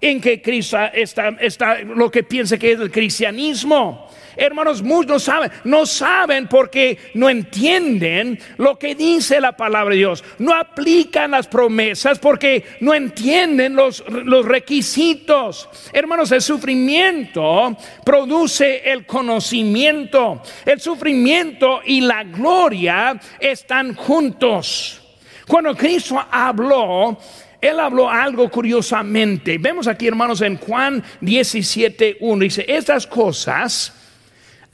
en 0.00 0.20
que 0.20 0.40
Cristo 0.40 0.78
está, 0.92 1.30
está 1.40 1.80
lo 1.80 2.10
que 2.10 2.22
piensa 2.22 2.58
que 2.58 2.72
es 2.72 2.80
el 2.80 2.90
cristianismo. 2.90 4.08
Hermanos, 4.36 4.82
muchos 4.82 5.06
no 5.06 5.18
saben, 5.18 5.50
no 5.64 5.86
saben 5.86 6.48
porque 6.48 6.98
no 7.14 7.28
entienden 7.28 8.38
lo 8.56 8.78
que 8.78 8.94
dice 8.94 9.40
la 9.40 9.56
palabra 9.56 9.92
de 9.92 9.98
Dios. 9.98 10.24
No 10.38 10.54
aplican 10.54 11.32
las 11.32 11.46
promesas 11.46 12.18
porque 12.18 12.64
no 12.80 12.94
entienden 12.94 13.76
los, 13.76 14.04
los 14.08 14.44
requisitos. 14.44 15.68
Hermanos, 15.92 16.32
el 16.32 16.42
sufrimiento 16.42 17.76
produce 18.04 18.90
el 18.90 19.06
conocimiento. 19.06 20.42
El 20.64 20.80
sufrimiento 20.80 21.80
y 21.84 22.00
la 22.00 22.24
gloria 22.24 23.20
están 23.38 23.94
juntos. 23.94 25.00
Cuando 25.46 25.76
Cristo 25.76 26.24
habló, 26.30 27.18
él 27.60 27.80
habló 27.80 28.08
algo 28.10 28.50
curiosamente. 28.50 29.58
Vemos 29.58 29.86
aquí, 29.86 30.06
hermanos, 30.06 30.40
en 30.40 30.56
Juan 30.58 31.02
17.1. 31.20 32.38
Dice, 32.38 32.64
estas 32.68 33.06
cosas 33.06 34.03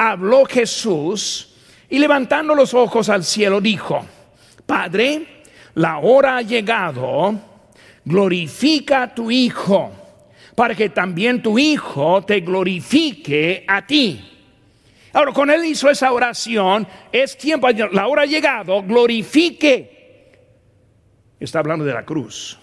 habló 0.00 0.46
Jesús 0.46 1.48
y 1.90 1.98
levantando 1.98 2.54
los 2.54 2.72
ojos 2.72 3.10
al 3.10 3.22
cielo 3.22 3.60
dijo, 3.60 4.06
Padre, 4.64 5.42
la 5.74 5.98
hora 5.98 6.38
ha 6.38 6.42
llegado, 6.42 7.38
glorifica 8.02 9.02
a 9.02 9.14
tu 9.14 9.30
Hijo, 9.30 9.92
para 10.54 10.74
que 10.74 10.88
también 10.88 11.42
tu 11.42 11.58
Hijo 11.58 12.24
te 12.24 12.40
glorifique 12.40 13.66
a 13.68 13.86
ti. 13.86 14.26
Ahora, 15.12 15.32
con 15.32 15.50
él 15.50 15.66
hizo 15.66 15.90
esa 15.90 16.10
oración, 16.12 16.88
es 17.12 17.36
tiempo, 17.36 17.68
la 17.68 18.06
hora 18.06 18.22
ha 18.22 18.26
llegado, 18.26 18.82
glorifique. 18.82 20.30
Está 21.38 21.58
hablando 21.58 21.84
de 21.84 21.92
la 21.92 22.06
cruz. 22.06 22.58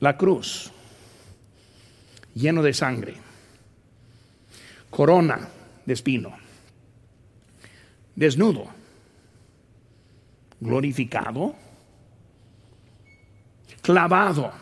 La 0.00 0.18
cruz, 0.18 0.70
lleno 2.34 2.62
de 2.62 2.74
sangre 2.74 3.23
corona 4.94 5.48
de 5.84 5.92
espino, 5.92 6.32
desnudo, 8.14 8.66
glorificado, 10.60 11.56
clavado, 13.82 14.52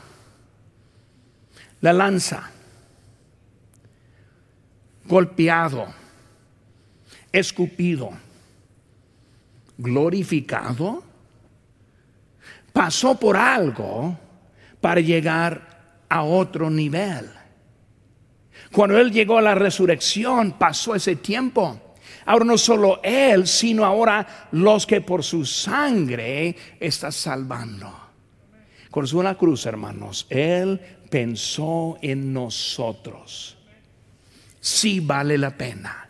la 1.83 1.93
lanza, 1.93 2.51
golpeado, 5.05 5.93
escupido, 7.31 8.13
glorificado, 9.77 11.05
pasó 12.73 13.21
por 13.21 13.37
algo 13.37 14.19
para 14.81 15.03
llegar 15.03 16.05
a 16.09 16.23
otro 16.23 16.71
nivel. 16.71 17.42
Cuando 18.73 18.99
Él 18.99 19.13
llegó 19.13 19.39
a 19.39 19.43
la 19.43 19.55
resurrección, 19.55 20.53
pasó 20.53 20.95
ese 20.95 21.17
tiempo. 21.17 21.95
Ahora 22.25 22.45
no 22.45 22.57
solo 22.57 23.01
Él, 23.03 23.47
sino 23.47 23.85
ahora 23.85 24.49
los 24.53 24.87
que 24.87 25.03
por 25.03 25.23
su 25.23 25.45
sangre 25.45 26.57
está 26.81 27.13
salvando. 27.13 27.93
Con 28.91 29.07
su 29.07 29.23
la 29.23 29.35
cruz, 29.35 29.67
hermanos, 29.67 30.27
Él 30.31 30.81
pensó 31.11 31.99
en 32.01 32.33
nosotros. 32.33 33.59
Sí 34.61 35.01
vale 35.01 35.37
la 35.37 35.51
pena. 35.51 36.09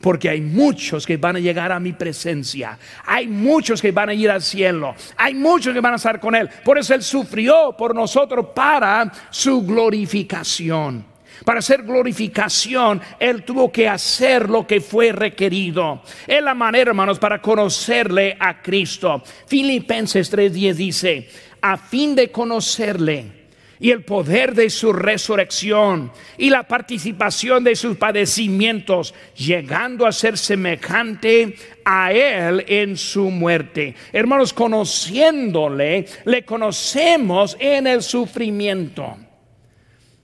Porque 0.00 0.30
hay 0.30 0.40
muchos 0.40 1.04
que 1.06 1.18
van 1.18 1.36
a 1.36 1.40
llegar 1.40 1.70
a 1.72 1.80
mi 1.80 1.92
presencia. 1.92 2.78
Hay 3.04 3.26
muchos 3.26 3.82
que 3.82 3.92
van 3.92 4.08
a 4.08 4.14
ir 4.14 4.30
al 4.30 4.40
cielo. 4.40 4.94
Hay 5.18 5.34
muchos 5.34 5.74
que 5.74 5.80
van 5.80 5.92
a 5.92 5.96
estar 5.96 6.18
con 6.18 6.34
Él. 6.34 6.48
Por 6.64 6.78
eso 6.78 6.94
Él 6.94 7.02
sufrió 7.02 7.74
por 7.76 7.94
nosotros 7.94 8.46
para 8.54 9.12
su 9.28 9.62
glorificación. 9.62 11.09
Para 11.44 11.60
hacer 11.60 11.82
glorificación, 11.82 13.00
Él 13.18 13.44
tuvo 13.44 13.72
que 13.72 13.88
hacer 13.88 14.48
lo 14.48 14.66
que 14.66 14.80
fue 14.80 15.12
requerido. 15.12 16.02
Es 16.26 16.42
la 16.42 16.54
manera, 16.54 16.90
hermanos, 16.90 17.18
para 17.18 17.40
conocerle 17.40 18.36
a 18.38 18.60
Cristo. 18.60 19.22
Filipenses 19.46 20.30
3:10 20.32 20.74
dice, 20.74 21.28
a 21.60 21.76
fin 21.76 22.14
de 22.14 22.30
conocerle 22.30 23.40
y 23.80 23.90
el 23.90 24.04
poder 24.04 24.54
de 24.54 24.68
su 24.68 24.92
resurrección 24.92 26.12
y 26.36 26.50
la 26.50 26.68
participación 26.68 27.64
de 27.64 27.74
sus 27.74 27.96
padecimientos, 27.96 29.14
llegando 29.34 30.06
a 30.06 30.12
ser 30.12 30.36
semejante 30.36 31.56
a 31.84 32.12
Él 32.12 32.64
en 32.68 32.96
su 32.98 33.30
muerte. 33.30 33.94
Hermanos, 34.12 34.52
conociéndole, 34.52 36.04
le 36.26 36.44
conocemos 36.44 37.56
en 37.58 37.86
el 37.86 38.02
sufrimiento. 38.02 39.16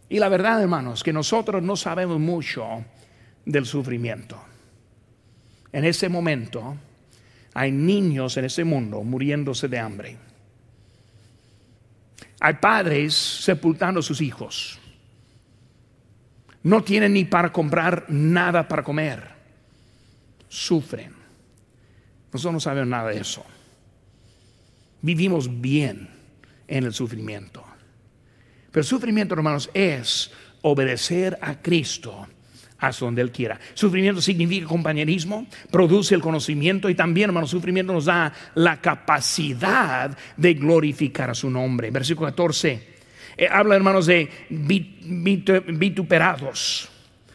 Y 0.09 0.19
la 0.19 0.29
verdad, 0.29 0.63
hermanos, 0.63 1.03
que 1.03 1.13
nosotros 1.13 1.63
no 1.63 1.77
sabemos 1.77 2.21
mucho 2.21 2.85
del 3.45 3.67
sufrimiento. 3.67 4.41
En 5.73 5.85
ese 5.85 6.09
momento 6.09 6.77
hay 7.55 7.73
niños 7.73 8.37
en 8.37 8.45
ese 8.45 8.65
mundo 8.65 9.03
muriéndose 9.03 9.69
de 9.69 9.79
hambre. 9.79 10.17
Hay 12.41 12.55
padres 12.55 13.15
sepultando 13.15 14.01
a 14.01 14.03
sus 14.03 14.21
hijos. 14.21 14.79
No 16.63 16.83
tienen 16.83 17.13
ni 17.13 17.25
para 17.25 17.53
comprar 17.53 18.07
nada 18.09 18.69
para 18.69 18.83
comer. 18.83 19.23
Sufren. 20.49 21.13
Nosotros 22.33 22.55
no 22.55 22.61
sabemos 22.61 22.89
nada 22.89 23.11
de 23.11 23.21
eso. 23.21 23.45
Vivimos 25.03 25.61
bien 25.61 26.09
en 26.69 26.85
el 26.85 26.93
sufrimiento. 26.93 27.66
Pero 28.77 28.85
sufrimiento, 28.85 29.33
hermanos, 29.33 29.71
es 29.73 30.31
obedecer 30.61 31.39
a 31.41 31.63
Cristo 31.63 32.27
hasta 32.77 33.07
donde 33.07 33.23
Él 33.23 33.33
quiera. 33.33 33.59
Sufrimiento 33.73 34.21
significa 34.21 34.67
compañerismo, 34.67 35.47
produce 35.71 36.15
el 36.15 36.21
conocimiento 36.21 36.91
y 36.91 36.95
también, 36.95 37.31
hermano, 37.31 37.47
sufrimiento 37.47 37.95
nos 37.95 38.05
da 38.05 38.31
la 38.55 38.79
capacidad 38.83 40.15
de 40.37 40.53
glorificar 40.53 41.31
a 41.31 41.35
su 41.35 41.49
nombre. 41.49 41.91
Versículo 41.91 42.29
14. 42.29 42.97
Eh, 43.39 43.49
habla, 43.51 43.77
hermanos, 43.77 44.05
de 44.05 44.29
vituperados. 44.51 46.91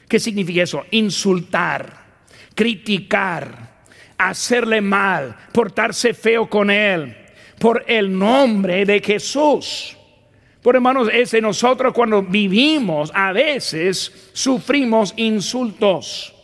¿Qué 0.08 0.20
significa 0.20 0.62
eso? 0.62 0.86
Insultar, 0.92 2.04
criticar, 2.54 3.82
hacerle 4.16 4.80
mal, 4.80 5.36
portarse 5.52 6.14
feo 6.14 6.48
con 6.48 6.70
Él, 6.70 7.18
por 7.58 7.84
el 7.88 8.16
nombre 8.16 8.86
de 8.86 9.02
Jesús. 9.02 9.98
Por 10.62 10.76
hermanos, 10.76 11.10
es 11.12 11.32
de 11.32 11.42
nosotros 11.42 11.92
cuando 11.94 12.22
vivimos, 12.22 13.12
a 13.16 13.32
veces 13.32 14.30
sufrimos 14.34 15.14
insultos, 15.18 16.36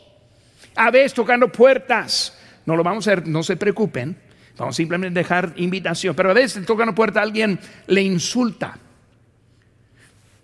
a 0.75 0.89
veces 0.89 1.13
tocando 1.13 1.51
puertas. 1.51 2.36
No 2.65 2.75
lo 2.75 2.84
vamos 2.84 3.08
a 3.08 3.12
hacer, 3.12 3.27
no 3.27 3.43
se 3.43 3.56
preocupen, 3.56 4.17
vamos 4.58 4.75
simplemente 4.75 5.19
a 5.19 5.23
dejar 5.23 5.53
invitación, 5.58 6.15
pero 6.15 6.32
a 6.32 6.34
veces 6.34 6.65
tocando 6.65 6.95
puerta 6.95 7.21
alguien 7.21 7.60
le 7.86 8.01
insulta. 8.01 8.80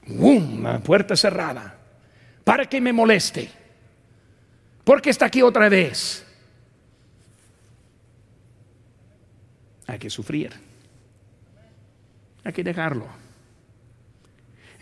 Una 0.07 0.79
puerta 0.79 1.15
cerrada, 1.15 1.75
para 2.43 2.67
que 2.67 2.79
me 2.79 2.93
moleste, 2.93 3.49
porque 4.83 5.09
está 5.09 5.25
aquí 5.25 5.41
otra 5.41 5.67
vez. 5.67 6.25
Hay 9.87 9.97
que 9.97 10.09
sufrir, 10.09 10.51
hay 12.43 12.53
que 12.53 12.63
dejarlo. 12.63 13.22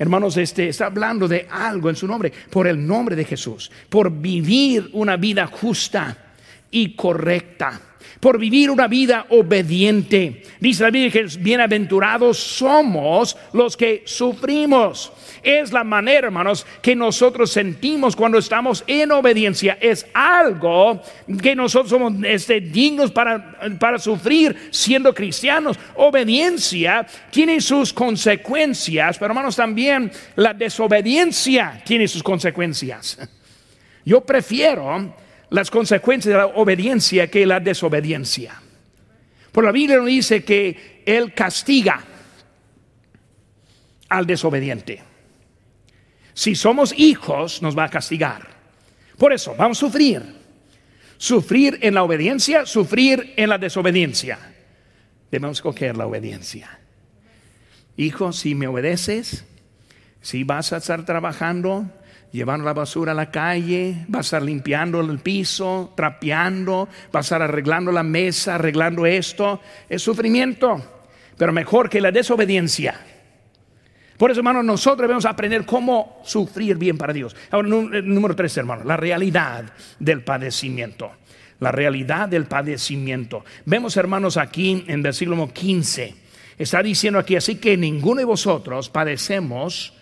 Hermanos, 0.01 0.35
este 0.37 0.67
está 0.67 0.87
hablando 0.87 1.27
de 1.27 1.47
algo 1.47 1.87
en 1.87 1.95
su 1.95 2.07
nombre, 2.07 2.33
por 2.49 2.65
el 2.65 2.87
nombre 2.87 3.15
de 3.15 3.23
Jesús, 3.23 3.71
por 3.87 4.09
vivir 4.09 4.89
una 4.93 5.15
vida 5.15 5.45
justa 5.45 6.30
y 6.71 6.95
correcta 6.95 7.81
por 8.21 8.37
vivir 8.37 8.69
una 8.69 8.87
vida 8.87 9.25
obediente. 9.29 10.43
Dice 10.59 10.83
la 10.83 10.91
Biblia 10.91 11.11
que 11.11 11.39
bienaventurados 11.39 12.37
somos 12.37 13.35
los 13.51 13.75
que 13.75 14.03
sufrimos. 14.05 15.11
Es 15.41 15.73
la 15.73 15.83
manera, 15.83 16.27
hermanos, 16.27 16.65
que 16.83 16.95
nosotros 16.95 17.51
sentimos 17.51 18.15
cuando 18.15 18.37
estamos 18.37 18.83
en 18.85 19.11
obediencia. 19.11 19.77
Es 19.81 20.05
algo 20.13 21.01
que 21.41 21.55
nosotros 21.55 21.89
somos 21.89 22.13
este, 22.23 22.61
dignos 22.61 23.11
para, 23.11 23.57
para 23.79 23.97
sufrir 23.97 24.69
siendo 24.69 25.15
cristianos. 25.15 25.79
Obediencia 25.95 27.07
tiene 27.31 27.59
sus 27.59 27.91
consecuencias, 27.91 29.17
pero 29.17 29.31
hermanos, 29.31 29.55
también 29.55 30.11
la 30.35 30.53
desobediencia 30.53 31.81
tiene 31.83 32.07
sus 32.07 32.21
consecuencias. 32.21 33.17
Yo 34.05 34.21
prefiero 34.21 35.15
las 35.51 35.69
consecuencias 35.69 36.31
de 36.31 36.37
la 36.37 36.47
obediencia 36.47 37.29
que 37.29 37.45
la 37.45 37.59
desobediencia. 37.59 38.59
Por 39.51 39.65
la 39.65 39.71
Biblia 39.71 39.97
nos 39.97 40.07
dice 40.07 40.43
que 40.43 41.03
Él 41.05 41.33
castiga 41.33 42.03
al 44.07 44.25
desobediente. 44.25 45.03
Si 46.33 46.55
somos 46.55 46.93
hijos, 46.97 47.61
nos 47.61 47.77
va 47.77 47.83
a 47.83 47.89
castigar. 47.89 48.47
Por 49.17 49.33
eso, 49.33 49.53
vamos 49.57 49.77
a 49.77 49.81
sufrir. 49.81 50.23
Sufrir 51.17 51.79
en 51.81 51.95
la 51.95 52.03
obediencia, 52.03 52.65
sufrir 52.65 53.33
en 53.35 53.49
la 53.49 53.57
desobediencia. 53.57 54.39
Debemos 55.29 55.57
escoger 55.57 55.97
la 55.97 56.07
obediencia. 56.07 56.79
Hijo, 57.97 58.31
si 58.31 58.55
me 58.55 58.67
obedeces, 58.67 59.43
si 60.21 60.45
vas 60.45 60.71
a 60.71 60.77
estar 60.77 61.05
trabajando, 61.05 61.91
llevando 62.31 62.65
la 62.65 62.73
basura 62.73 63.11
a 63.11 63.15
la 63.15 63.29
calle, 63.29 64.05
va 64.13 64.19
a 64.19 64.21
estar 64.21 64.41
limpiando 64.41 65.01
el 65.01 65.19
piso, 65.19 65.93
trapeando, 65.95 66.87
va 67.13 67.19
a 67.19 67.21
estar 67.21 67.41
arreglando 67.41 67.91
la 67.91 68.03
mesa, 68.03 68.55
arreglando 68.55 69.05
esto. 69.05 69.61
Es 69.89 70.01
sufrimiento, 70.01 71.03
pero 71.37 71.51
mejor 71.51 71.89
que 71.89 72.01
la 72.01 72.11
desobediencia. 72.11 72.99
Por 74.17 74.29
eso, 74.29 74.41
hermanos, 74.41 74.63
nosotros 74.63 75.01
debemos 75.01 75.25
aprender 75.25 75.65
cómo 75.65 76.21
sufrir 76.23 76.77
bien 76.77 76.97
para 76.97 77.11
Dios. 77.11 77.35
Ahora, 77.49 77.67
eh, 77.67 78.01
número 78.03 78.35
tres, 78.35 78.55
hermanos, 78.55 78.85
la 78.85 78.95
realidad 78.95 79.65
del 79.99 80.23
padecimiento. 80.23 81.11
La 81.59 81.71
realidad 81.71 82.29
del 82.29 82.45
padecimiento. 82.45 83.43
Vemos, 83.65 83.97
hermanos, 83.97 84.37
aquí 84.37 84.83
en 84.87 85.01
versículo 85.03 85.51
15, 85.51 86.15
está 86.57 86.81
diciendo 86.81 87.19
aquí, 87.19 87.35
así 87.35 87.55
que 87.55 87.77
ninguno 87.77 88.19
de 88.19 88.25
vosotros 88.25 88.89
padecemos 88.89 89.93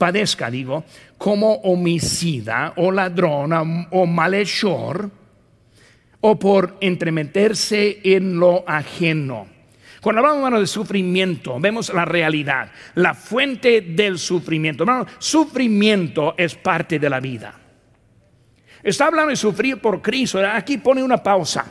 padezca, 0.00 0.50
digo, 0.50 0.84
como 1.18 1.52
homicida 1.56 2.72
o 2.76 2.90
ladrón 2.90 3.52
o 3.90 4.06
malhechor 4.06 5.10
o 6.22 6.38
por 6.38 6.78
entremeterse 6.80 8.00
en 8.02 8.40
lo 8.40 8.64
ajeno. 8.66 9.46
Cuando 10.00 10.26
hablamos 10.26 10.60
de 10.60 10.66
sufrimiento, 10.66 11.60
vemos 11.60 11.92
la 11.92 12.06
realidad, 12.06 12.72
la 12.94 13.12
fuente 13.12 13.82
del 13.82 14.18
sufrimiento. 14.18 14.84
Hermano, 14.84 15.06
sufrimiento 15.18 16.34
es 16.38 16.54
parte 16.54 16.98
de 16.98 17.10
la 17.10 17.20
vida. 17.20 17.54
Está 18.82 19.08
hablando 19.08 19.28
de 19.28 19.36
sufrir 19.36 19.82
por 19.82 20.00
Cristo. 20.00 20.40
Aquí 20.40 20.78
pone 20.78 21.02
una 21.02 21.22
pausa. 21.22 21.70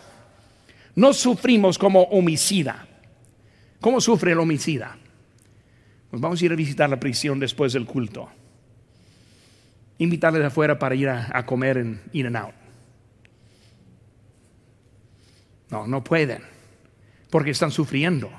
No 0.93 1.13
sufrimos 1.13 1.79
como 1.79 2.03
homicida. 2.03 2.85
¿Cómo 3.81 3.99
sufre 3.99 4.33
el 4.33 4.39
homicida? 4.39 4.95
Pues 6.09 6.21
vamos 6.21 6.41
a 6.41 6.45
ir 6.45 6.51
a 6.51 6.55
visitar 6.55 6.89
la 6.89 6.99
prisión 6.99 7.39
después 7.39 7.73
del 7.73 7.85
culto. 7.85 8.29
Invitarles 9.99 10.43
afuera 10.43 10.79
para 10.79 10.95
ir 10.95 11.09
a, 11.09 11.45
comer 11.45 11.77
en 11.77 12.01
In 12.13 12.27
and 12.27 12.37
Out. 12.37 12.53
No, 15.69 15.85
no 15.85 16.03
pueden, 16.03 16.41
porque 17.29 17.51
están 17.51 17.69
sufriendo. 17.69 18.31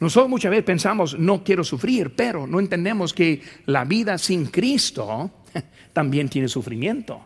Nosotros 0.00 0.30
muchas 0.30 0.50
veces 0.50 0.64
pensamos, 0.64 1.18
no 1.18 1.44
quiero 1.44 1.62
sufrir, 1.62 2.16
pero 2.16 2.46
no 2.46 2.60
entendemos 2.60 3.12
que 3.12 3.42
la 3.66 3.84
vida 3.84 4.16
sin 4.16 4.46
Cristo 4.46 5.30
también 5.92 6.28
tiene 6.28 6.48
sufrimiento. 6.48 7.22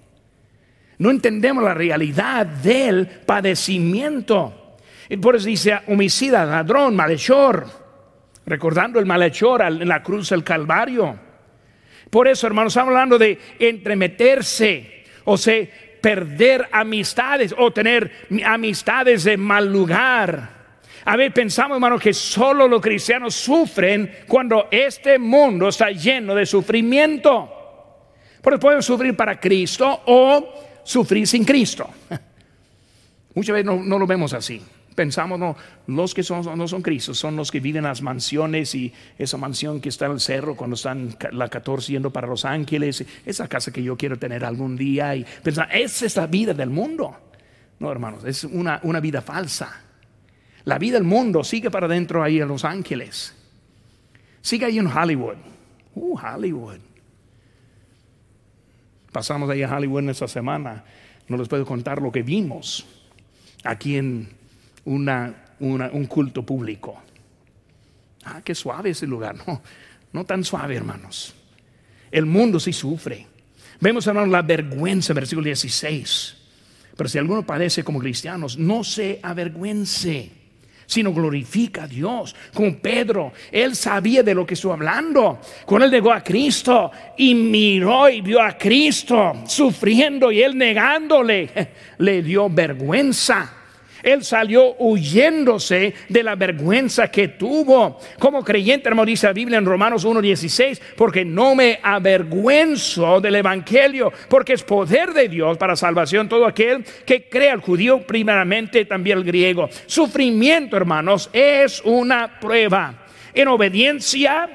No 0.98 1.10
entendemos 1.10 1.62
la 1.62 1.74
realidad 1.74 2.44
del 2.46 3.06
padecimiento. 3.06 4.76
Y 5.08 5.18
por 5.18 5.36
eso 5.36 5.46
dice 5.46 5.78
homicida, 5.86 6.44
ladrón, 6.44 6.96
malhechor, 6.96 7.85
recordando 8.46 8.98
el 8.98 9.06
malhechor 9.06 9.62
en 9.62 9.86
la 9.88 10.02
cruz 10.02 10.30
del 10.30 10.44
Calvario. 10.44 11.18
Por 12.10 12.28
eso, 12.28 12.46
hermanos, 12.46 12.72
estamos 12.72 12.90
hablando 12.90 13.18
de 13.18 13.38
entremeterse, 13.58 15.04
o 15.24 15.36
sea, 15.36 15.66
perder 16.00 16.68
amistades 16.70 17.54
o 17.58 17.72
tener 17.72 18.28
amistades 18.44 19.24
de 19.24 19.36
mal 19.36 19.70
lugar. 19.70 20.56
A 21.04 21.16
ver, 21.16 21.32
pensamos, 21.32 21.76
hermano, 21.76 21.98
que 21.98 22.12
solo 22.12 22.66
los 22.66 22.80
cristianos 22.80 23.34
sufren 23.34 24.10
cuando 24.26 24.68
este 24.70 25.18
mundo 25.18 25.68
está 25.68 25.90
lleno 25.90 26.34
de 26.34 26.46
sufrimiento. 26.46 27.52
Porque 28.42 28.58
pueden 28.58 28.82
sufrir 28.82 29.16
para 29.16 29.38
Cristo 29.40 30.02
o 30.06 30.80
sufrir 30.84 31.26
sin 31.26 31.44
Cristo. 31.44 31.88
Muchas 33.34 33.54
veces 33.54 33.66
no, 33.66 33.98
lo 33.98 34.06
vemos 34.06 34.32
así. 34.32 34.62
Pensamos, 34.96 35.38
no, 35.38 35.56
los 35.86 36.14
que 36.14 36.22
son, 36.22 36.58
no 36.58 36.66
son 36.66 36.80
Cristo, 36.80 37.12
son 37.12 37.36
los 37.36 37.50
que 37.50 37.60
viven 37.60 37.84
en 37.84 37.90
las 37.90 38.00
mansiones 38.00 38.74
y 38.74 38.92
esa 39.18 39.36
mansión 39.36 39.78
que 39.80 39.90
está 39.90 40.06
en 40.06 40.12
el 40.12 40.20
cerro 40.20 40.56
cuando 40.56 40.74
están 40.74 41.14
la 41.32 41.48
14 41.48 41.92
yendo 41.92 42.10
para 42.10 42.26
Los 42.26 42.46
Ángeles, 42.46 43.04
esa 43.26 43.46
casa 43.46 43.70
que 43.70 43.82
yo 43.82 43.98
quiero 43.98 44.18
tener 44.18 44.42
algún 44.42 44.74
día. 44.74 45.14
Y 45.14 45.26
esa 45.44 46.06
es 46.06 46.16
la 46.16 46.26
vida 46.26 46.54
del 46.54 46.70
mundo. 46.70 47.14
No, 47.78 47.92
hermanos, 47.92 48.24
es 48.24 48.44
una, 48.44 48.80
una 48.84 49.00
vida 49.00 49.20
falsa. 49.20 49.82
La 50.64 50.78
vida 50.78 50.94
del 50.94 51.04
mundo 51.04 51.44
sigue 51.44 51.70
para 51.70 51.84
adentro 51.86 52.22
ahí 52.22 52.40
en 52.40 52.48
Los 52.48 52.64
Ángeles. 52.64 53.34
Sigue 54.40 54.64
ahí 54.64 54.78
en 54.78 54.86
Hollywood. 54.86 55.36
Uh, 55.94 56.18
Hollywood. 56.18 56.78
Pasamos 59.12 59.50
ahí 59.50 59.62
a 59.62 59.76
Hollywood 59.76 60.08
esta 60.08 60.26
semana. 60.26 60.84
No 61.28 61.36
les 61.36 61.48
puedo 61.48 61.66
contar 61.66 62.00
lo 62.00 62.10
que 62.10 62.22
vimos 62.22 62.86
aquí 63.62 63.96
en 63.96 64.28
una, 64.86 65.34
un 65.60 66.06
culto 66.06 66.44
público. 66.44 67.02
Ah, 68.24 68.40
qué 68.42 68.54
suave 68.54 68.90
ese 68.90 69.06
lugar. 69.06 69.36
No, 69.46 69.62
no 70.12 70.24
tan 70.24 70.42
suave, 70.42 70.76
hermanos. 70.76 71.34
El 72.10 72.26
mundo 72.26 72.58
sí 72.58 72.72
sufre. 72.72 73.26
Vemos, 73.80 74.06
hermanos, 74.06 74.30
la 74.30 74.42
vergüenza, 74.42 75.12
versículo 75.12 75.44
16. 75.46 76.36
Pero 76.96 77.08
si 77.08 77.18
alguno 77.18 77.44
padece 77.44 77.84
como 77.84 77.98
cristianos, 77.98 78.56
no 78.56 78.82
se 78.82 79.20
avergüence 79.22 80.32
sino 80.86 81.12
glorifica 81.12 81.84
a 81.84 81.88
Dios. 81.88 82.34
Como 82.54 82.78
Pedro, 82.78 83.32
él 83.50 83.74
sabía 83.74 84.22
de 84.22 84.34
lo 84.34 84.46
que 84.46 84.54
estuvo 84.54 84.72
hablando. 84.72 85.40
Cuando 85.64 85.86
él 85.86 85.90
llegó 85.90 86.12
a 86.12 86.22
Cristo 86.22 86.90
y 87.16 87.34
miró 87.34 88.08
y 88.08 88.20
vio 88.20 88.40
a 88.40 88.56
Cristo 88.56 89.42
sufriendo 89.46 90.30
y 90.30 90.42
él 90.42 90.56
negándole, 90.56 91.50
le 91.98 92.22
dio 92.22 92.48
vergüenza. 92.48 93.55
Él 94.06 94.22
salió 94.22 94.76
huyéndose 94.78 95.92
de 96.08 96.22
la 96.22 96.36
vergüenza 96.36 97.08
que 97.08 97.26
tuvo. 97.26 97.98
Como 98.20 98.44
creyente, 98.44 98.88
hermano, 98.88 99.04
dice 99.04 99.26
la 99.26 99.32
Biblia 99.32 99.58
en 99.58 99.66
Romanos 99.66 100.06
1.16, 100.06 100.80
porque 100.94 101.24
no 101.24 101.56
me 101.56 101.80
avergüenzo 101.82 103.20
del 103.20 103.34
Evangelio, 103.34 104.12
porque 104.28 104.52
es 104.52 104.62
poder 104.62 105.12
de 105.12 105.28
Dios 105.28 105.58
para 105.58 105.74
salvación 105.74 106.28
todo 106.28 106.46
aquel 106.46 106.84
que 107.04 107.28
crea, 107.28 107.54
el 107.54 107.60
judío 107.60 108.06
primeramente, 108.06 108.84
también 108.84 109.18
el 109.18 109.24
griego. 109.24 109.68
Sufrimiento, 109.86 110.76
hermanos, 110.76 111.28
es 111.32 111.82
una 111.84 112.38
prueba 112.38 113.06
en 113.34 113.48
obediencia 113.48 114.48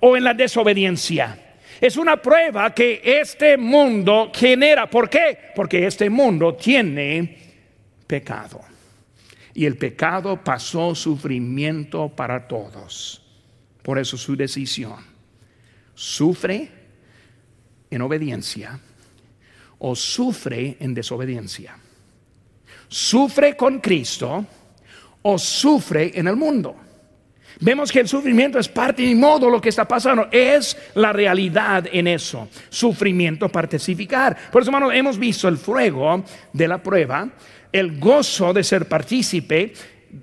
o 0.00 0.16
en 0.16 0.24
la 0.24 0.34
desobediencia. 0.34 1.38
Es 1.80 1.96
una 1.96 2.16
prueba 2.16 2.74
que 2.74 3.00
este 3.04 3.56
mundo 3.56 4.32
genera. 4.34 4.90
¿Por 4.90 5.08
qué? 5.08 5.38
Porque 5.54 5.86
este 5.86 6.10
mundo 6.10 6.56
tiene 6.56 7.38
pecado 8.08 8.62
y 9.60 9.66
el 9.66 9.76
pecado 9.76 10.42
pasó 10.42 10.94
sufrimiento 10.94 12.08
para 12.08 12.48
todos. 12.48 13.20
Por 13.82 13.98
eso 13.98 14.16
su 14.16 14.34
decisión. 14.34 15.04
Sufre 15.94 16.70
en 17.90 18.00
obediencia 18.00 18.80
o 19.78 19.94
sufre 19.94 20.78
en 20.80 20.94
desobediencia. 20.94 21.76
Sufre 22.88 23.54
con 23.54 23.80
Cristo 23.80 24.46
o 25.20 25.38
sufre 25.38 26.18
en 26.18 26.28
el 26.28 26.36
mundo. 26.36 26.74
Vemos 27.60 27.92
que 27.92 28.00
el 28.00 28.08
sufrimiento 28.08 28.58
es 28.58 28.68
parte 28.68 29.02
y 29.02 29.14
modo 29.14 29.50
lo 29.50 29.60
que 29.60 29.68
está 29.68 29.86
pasando. 29.86 30.28
Es 30.32 30.74
la 30.94 31.12
realidad 31.12 31.86
en 31.92 32.06
eso. 32.06 32.48
Sufrimiento 32.70 33.50
pacificar. 33.50 34.34
Por 34.50 34.62
eso, 34.62 34.70
hermanos, 34.70 34.94
hemos 34.94 35.18
visto 35.18 35.48
el 35.48 35.58
fuego 35.58 36.24
de 36.50 36.66
la 36.66 36.82
prueba 36.82 37.28
el 37.72 37.98
gozo 37.98 38.52
de 38.52 38.64
ser 38.64 38.88
partícipe, 38.88 39.72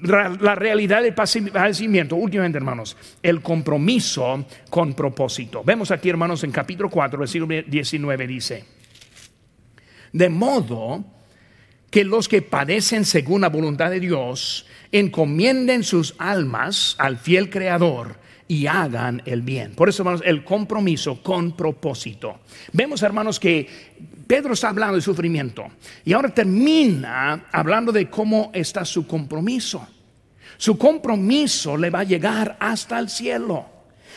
la 0.01 0.55
realidad 0.55 1.01
del 1.01 1.13
padecimiento, 1.13 2.15
últimamente 2.17 2.57
hermanos, 2.57 2.97
el 3.23 3.41
compromiso 3.41 4.45
con 4.69 4.93
propósito. 4.93 5.63
Vemos 5.63 5.91
aquí 5.91 6.09
hermanos 6.09 6.43
en 6.43 6.51
capítulo 6.51 6.89
4, 6.89 7.19
versículo 7.19 7.61
19 7.65 8.27
dice, 8.27 8.65
de 10.11 10.29
modo 10.29 11.05
que 11.89 12.03
los 12.03 12.27
que 12.27 12.41
padecen 12.41 13.05
según 13.05 13.41
la 13.41 13.49
voluntad 13.49 13.89
de 13.89 13.99
Dios 13.99 14.65
encomienden 14.91 15.83
sus 15.83 16.15
almas 16.17 16.95
al 16.99 17.17
fiel 17.17 17.49
Creador 17.49 18.17
y 18.47 18.67
hagan 18.67 19.21
el 19.25 19.41
bien. 19.41 19.73
Por 19.73 19.89
eso, 19.89 20.03
hermanos, 20.03 20.21
el 20.25 20.43
compromiso 20.43 21.21
con 21.21 21.55
propósito. 21.55 22.39
Vemos, 22.71 23.03
hermanos, 23.03 23.39
que 23.39 23.67
Pedro 24.27 24.53
está 24.53 24.69
hablando 24.69 24.95
de 24.95 25.01
sufrimiento 25.01 25.65
y 26.03 26.13
ahora 26.13 26.29
termina 26.29 27.45
hablando 27.51 27.91
de 27.91 28.09
cómo 28.09 28.51
está 28.53 28.83
su 28.83 29.07
compromiso. 29.07 29.87
Su 30.57 30.77
compromiso 30.77 31.77
le 31.77 31.89
va 31.89 31.99
a 31.99 32.03
llegar 32.03 32.57
hasta 32.59 32.99
el 32.99 33.09
cielo. 33.09 33.65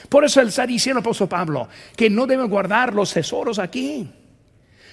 Por 0.08 0.24
eso 0.24 0.40
él 0.40 0.48
está 0.48 0.66
diciendo, 0.66 1.00
apóstol 1.00 1.28
Pablo, 1.28 1.68
que 1.94 2.08
no 2.08 2.26
debemos 2.26 2.50
guardar 2.50 2.94
los 2.94 3.12
tesoros 3.12 3.58
aquí 3.58 4.10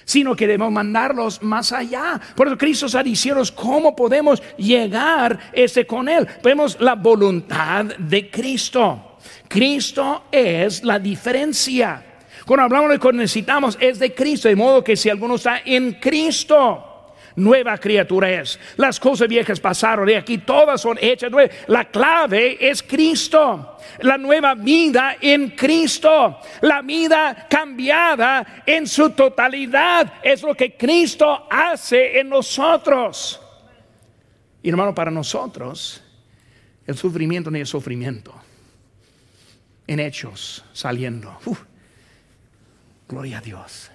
sino 0.08 0.34
que 0.34 0.46
debemos 0.46 0.72
mandarlos 0.72 1.42
más 1.42 1.70
allá. 1.70 2.18
Por 2.34 2.46
eso 2.46 2.56
Cristo 2.56 2.86
está 2.86 3.02
diciendo 3.02 3.42
cómo 3.54 3.94
podemos 3.94 4.42
llegar 4.56 5.38
ese 5.52 5.86
con 5.86 6.08
Él. 6.08 6.26
Vemos 6.42 6.78
la 6.80 6.94
voluntad 6.94 7.84
de 7.84 8.30
Cristo. 8.30 9.18
Cristo 9.48 10.24
es 10.32 10.82
la 10.82 10.98
diferencia. 10.98 12.07
Cuando 12.48 12.64
hablamos 12.64 12.90
de 12.92 12.98
que 12.98 13.12
necesitamos 13.12 13.76
es 13.78 13.98
de 13.98 14.14
Cristo, 14.14 14.48
de 14.48 14.56
modo 14.56 14.82
que 14.82 14.96
si 14.96 15.10
alguno 15.10 15.34
está 15.34 15.60
en 15.66 15.92
Cristo, 16.00 17.12
nueva 17.36 17.76
criatura 17.76 18.30
es. 18.40 18.58
Las 18.78 18.98
cosas 18.98 19.28
viejas 19.28 19.60
pasaron 19.60 20.06
de 20.06 20.16
aquí, 20.16 20.38
todas 20.38 20.80
son 20.80 20.96
hechas 20.98 21.30
nuevas. 21.30 21.54
La 21.66 21.90
clave 21.90 22.56
es 22.58 22.82
Cristo. 22.82 23.76
La 24.00 24.16
nueva 24.16 24.54
vida 24.54 25.18
en 25.20 25.50
Cristo. 25.50 26.38
La 26.62 26.80
vida 26.80 27.46
cambiada 27.50 28.62
en 28.64 28.86
su 28.86 29.10
totalidad. 29.10 30.14
Es 30.22 30.40
lo 30.40 30.54
que 30.54 30.74
Cristo 30.74 31.46
hace 31.50 32.18
en 32.18 32.30
nosotros. 32.30 33.42
Y 34.62 34.70
hermano, 34.70 34.94
para 34.94 35.10
nosotros, 35.10 36.02
el 36.86 36.96
sufrimiento 36.96 37.50
ni 37.50 37.60
el 37.60 37.66
sufrimiento 37.66 38.32
en 39.86 40.00
hechos 40.00 40.64
saliendo. 40.72 41.38
Gloria 43.08 43.38
a 43.38 43.40
Dios. 43.40 43.90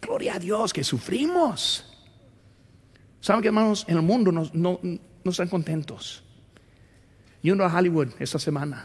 Gloria 0.00 0.34
a 0.34 0.38
Dios 0.38 0.72
que 0.72 0.84
sufrimos. 0.84 1.88
¿Saben 3.20 3.40
que 3.40 3.48
hermanos? 3.48 3.84
En 3.88 3.96
el 3.96 4.02
mundo 4.02 4.32
no, 4.32 4.50
no, 4.52 4.80
no 4.82 5.30
están 5.30 5.48
contentos. 5.48 6.22
Yendo 7.40 7.64
a 7.64 7.74
Hollywood 7.74 8.08
esta 8.18 8.38
semana. 8.38 8.84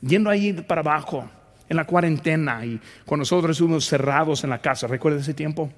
Yendo 0.00 0.30
ahí 0.30 0.52
para 0.52 0.82
abajo 0.82 1.28
en 1.68 1.76
la 1.76 1.86
cuarentena 1.86 2.64
y 2.64 2.80
con 3.06 3.18
nosotros 3.18 3.56
estuvimos 3.56 3.86
cerrados 3.86 4.44
en 4.44 4.50
la 4.50 4.60
casa. 4.60 4.86
¿Recuerda 4.86 5.20
ese 5.20 5.34
tiempo? 5.34 5.72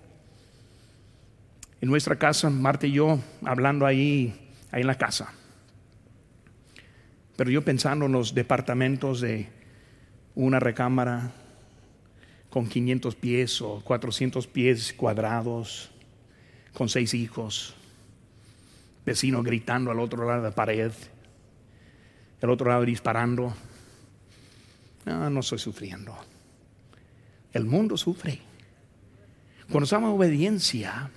En 1.80 1.88
nuestra 1.88 2.16
casa, 2.16 2.50
Marta 2.50 2.86
y 2.86 2.92
yo 2.92 3.20
hablando 3.44 3.86
ahí, 3.86 4.50
ahí 4.72 4.80
en 4.80 4.86
la 4.86 4.96
casa. 4.96 5.32
Pero 7.36 7.50
yo 7.50 7.62
pensando 7.62 8.06
en 8.06 8.12
los 8.12 8.34
departamentos 8.34 9.20
de 9.20 9.55
una 10.36 10.60
recámara 10.60 11.32
con 12.50 12.68
500 12.68 13.16
pies 13.16 13.60
o 13.62 13.80
400 13.82 14.46
pies 14.46 14.92
cuadrados, 14.92 15.90
con 16.72 16.88
seis 16.88 17.14
hijos, 17.14 17.74
vecino 19.04 19.42
gritando 19.42 19.90
al 19.90 19.98
otro 19.98 20.26
lado 20.26 20.42
de 20.42 20.50
la 20.50 20.54
pared, 20.54 20.92
el 22.40 22.50
otro 22.50 22.68
lado 22.68 22.84
disparando. 22.84 23.54
No, 25.06 25.30
no 25.30 25.40
estoy 25.40 25.58
sufriendo. 25.58 26.14
El 27.52 27.64
mundo 27.64 27.96
sufre. 27.96 28.38
Cuando 29.70 29.84
estamos 29.84 30.10
en 30.10 30.16
obediencia, 30.16 31.10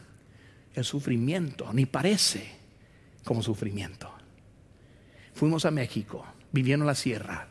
el 0.74 0.84
sufrimiento 0.86 1.74
ni 1.74 1.86
parece 1.86 2.50
como 3.26 3.44
sufrimiento. 3.44 4.10
fuimos 5.34 5.66
a 5.66 5.72
México, 5.72 6.26
viviendo 6.52 6.84
en 6.84 6.88
la 6.88 6.96
sierra. 6.96 7.49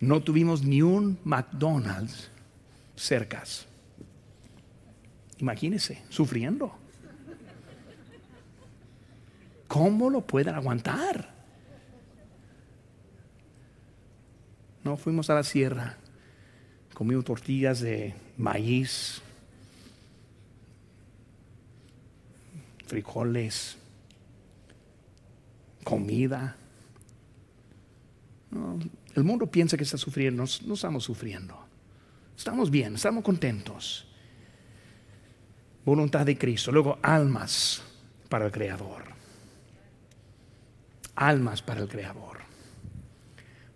No 0.00 0.22
tuvimos 0.22 0.64
ni 0.64 0.80
un 0.80 1.18
McDonald's 1.24 2.30
cercas. 2.96 3.66
Imagínense, 5.38 6.02
sufriendo. 6.08 6.74
¿Cómo 9.68 10.10
lo 10.10 10.22
pueden 10.22 10.54
aguantar? 10.54 11.32
No, 14.82 14.96
fuimos 14.96 15.28
a 15.28 15.34
la 15.34 15.44
sierra, 15.44 15.98
comimos 16.94 17.24
tortillas 17.24 17.80
de 17.80 18.14
maíz, 18.38 19.20
frijoles, 22.86 23.76
comida. 25.84 26.56
El 29.14 29.24
mundo 29.24 29.46
piensa 29.46 29.76
que 29.76 29.84
está 29.84 29.98
sufriendo, 29.98 30.44
no 30.64 30.74
estamos 30.74 31.04
sufriendo. 31.04 31.58
Estamos 32.36 32.70
bien, 32.70 32.94
estamos 32.94 33.22
contentos. 33.22 34.06
Voluntad 35.84 36.24
de 36.24 36.38
Cristo. 36.38 36.72
Luego, 36.72 36.98
almas 37.02 37.82
para 38.28 38.46
el 38.46 38.52
Creador. 38.52 39.04
Almas 41.16 41.62
para 41.62 41.80
el 41.80 41.88
Creador. 41.88 42.38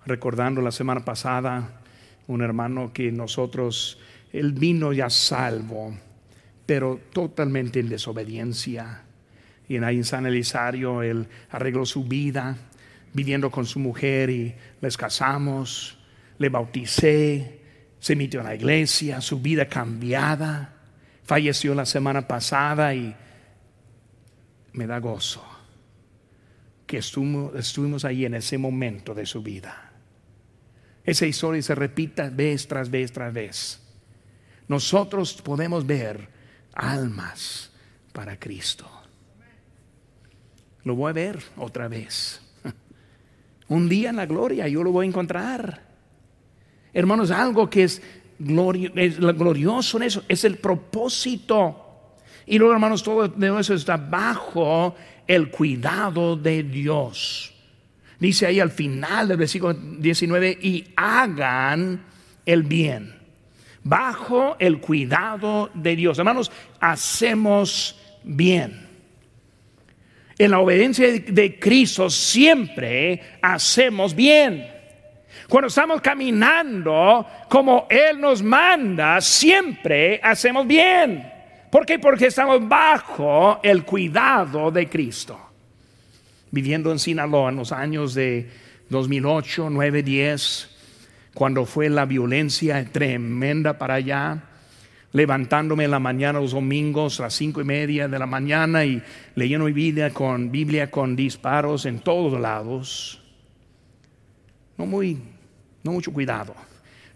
Recordando 0.07 0.63
la 0.63 0.71
semana 0.71 1.05
pasada, 1.05 1.81
un 2.27 2.43
hermano 2.43 2.93
que 2.93 3.11
nosotros, 3.11 3.99
él 4.33 4.53
vino 4.53 4.93
ya 4.93 5.11
salvo, 5.11 5.95
pero 6.67 7.01
totalmente 7.13 7.81
en 7.81 7.89
desobediencia 7.89 9.03
y 9.69 9.77
en 9.77 9.85
ahí 9.85 9.97
en 9.97 10.05
San 10.05 10.27
Elisario 10.27 11.03
él 11.03 11.27
arregló 11.51 11.87
su 11.87 12.05
vida 12.05 12.57
viviendo 13.15 13.51
con 13.51 13.65
su 13.65 13.79
mujer 13.79 14.29
y 14.29 14.55
les 14.83 14.97
casamos, 14.97 15.97
le 16.39 16.51
bauticé, 16.51 17.61
se 17.99 18.15
metió 18.15 18.41
en 18.41 18.47
la 18.47 18.55
iglesia, 18.55 19.23
su 19.23 19.41
vida 19.41 19.67
cambiada, 19.67 20.75
falleció 21.23 21.75
la 21.75 21.87
semana 21.87 22.29
pasada 22.29 22.95
y 22.95 23.17
me 24.75 24.87
da 24.87 24.99
gozo 24.99 25.43
que 26.87 26.99
estuvimos, 26.99 27.55
estuvimos 27.55 28.05
ahí 28.05 28.27
en 28.27 28.35
ese 28.35 28.59
momento 28.59 29.15
de 29.15 29.25
su 29.25 29.43
vida. 29.43 29.93
Esa 31.03 31.25
historia 31.25 31.63
se 31.63 31.75
repita 31.75 32.29
vez 32.29 32.69
tras 32.69 32.91
vez 32.91 33.11
tras 33.13 33.33
vez. 33.33 33.81
Nosotros 34.69 35.41
podemos 35.41 35.87
ver 35.87 36.29
almas 36.75 37.71
para 38.13 38.39
Cristo 38.39 38.91
lo 40.85 40.95
voy 40.95 41.11
a 41.11 41.13
ver 41.15 41.43
otra 41.57 41.89
vez. 41.89 42.41
Un 43.69 43.89
día 43.89 44.11
en 44.11 44.17
la 44.17 44.27
gloria 44.27 44.69
yo 44.69 44.83
lo 44.83 44.93
voy 44.93 45.07
a 45.07 45.09
encontrar. 45.09 45.83
Hermanos, 46.93 47.31
algo 47.31 47.69
que 47.69 47.85
es, 47.85 48.03
glorioso 48.39 49.97
en 49.97 50.03
eso 50.05 50.23
es 50.29 50.45
el 50.45 50.59
propósito. 50.59 51.81
Y 52.47 52.59
luego, 52.59 52.75
hermanos, 52.75 53.03
todo 53.03 53.59
eso 53.59 53.75
está 53.75 53.97
bajo 53.97 54.95
el 55.27 55.51
cuidado 55.51 56.37
de 56.37 56.63
Dios. 56.63 57.55
Dice 58.19 58.47
ahí 58.47 58.61
al 58.61 58.71
final 58.71 59.29
del 59.29 59.39
versículo 59.39 59.75
19, 59.75 60.59
y 60.63 60.85
hagan 60.97 62.05
el 62.47 62.63
bien. 62.63 63.15
Bajo 63.83 64.57
el 64.59 64.81
cuidado 64.81 65.71
de 65.75 65.97
Dios. 65.97 66.19
Hermanos, 66.19 66.51
hacemos 66.81 67.99
bien. 68.23 68.84
En 70.39 70.51
la 70.51 70.59
obediencia 70.59 71.13
de 71.13 71.59
Cristo 71.59 72.11
siempre 72.11 73.21
hacemos 73.41 74.15
bien. 74.15 74.75
Cuando 75.49 75.69
estamos 75.69 76.01
caminando 76.01 77.27
como 77.49 77.87
Él 77.91 78.21
nos 78.21 78.43
manda, 78.43 79.21
siempre 79.21 80.21
hacemos 80.23 80.67
bien. 80.67 81.31
¿Por 81.71 81.85
qué? 81.85 81.99
Porque 81.99 82.27
estamos 82.27 82.67
bajo 82.67 83.61
el 83.63 83.85
cuidado 83.85 84.71
de 84.71 84.89
Cristo. 84.89 85.39
Viviendo 86.51 86.91
en 86.91 86.99
Sinaloa 86.99 87.51
en 87.51 87.57
los 87.57 87.73
años 87.73 88.15
de 88.15 88.49
2008, 88.89 89.69
9, 89.71 90.03
10, 90.03 90.71
cuando 91.35 91.67
fue 91.67 91.89
la 91.89 92.07
violencia 92.07 92.85
tremenda 92.91 93.77
para 93.77 93.95
allá, 93.95 94.43
levantándome 95.15 95.85
en 95.85 95.93
la 95.93 96.01
mañana 96.01 96.41
los 96.41 96.51
domingos 96.51 97.21
a 97.21 97.25
las 97.25 97.35
cinco 97.35 97.61
y 97.61 97.65
media 97.65 98.09
de 98.09 98.19
la 98.19 98.27
mañana 98.27 98.85
y 98.85 99.01
leyendo 99.37 99.65
mi 99.65 99.73
Biblia 99.73 100.13
con, 100.13 100.51
Biblia 100.51 100.91
con 100.91 101.15
disparos 101.15 101.87
en 101.87 102.01
todos 102.01 102.39
lados. 102.39 103.23
No 104.77 104.87
muy, 104.87 105.23
no 105.85 105.93
mucho 105.93 106.13
cuidado, 106.13 106.57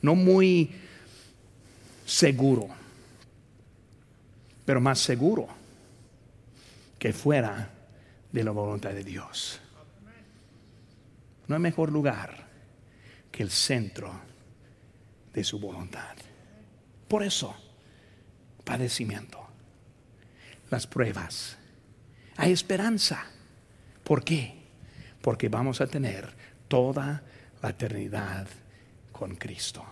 no 0.00 0.14
muy 0.14 0.70
seguro, 2.06 2.68
pero 4.64 4.80
más 4.80 5.00
seguro 5.00 5.48
que 7.00 7.12
fuera 7.12 7.68
de 8.30 8.44
la 8.44 8.52
voluntad 8.52 8.90
de 8.90 9.02
Dios. 9.02 9.60
No 11.48 11.56
hay 11.56 11.60
mejor 11.60 11.90
lugar 11.90 12.46
que 13.32 13.42
el 13.42 13.50
centro 13.50 14.12
de 15.34 15.42
su 15.42 15.58
voluntad. 15.58 16.14
Por 17.08 17.24
eso, 17.24 17.56
padecimiento, 18.68 19.48
las 20.70 20.86
pruebas. 20.86 21.56
Hay 22.36 22.52
esperanza. 22.52 23.24
¿Por 24.04 24.22
qué? 24.22 24.62
Porque 25.22 25.48
vamos 25.48 25.80
a 25.80 25.86
tener 25.86 26.28
toda 26.68 27.22
la 27.62 27.70
eternidad 27.70 28.46
con 29.10 29.36
Cristo. 29.36 29.82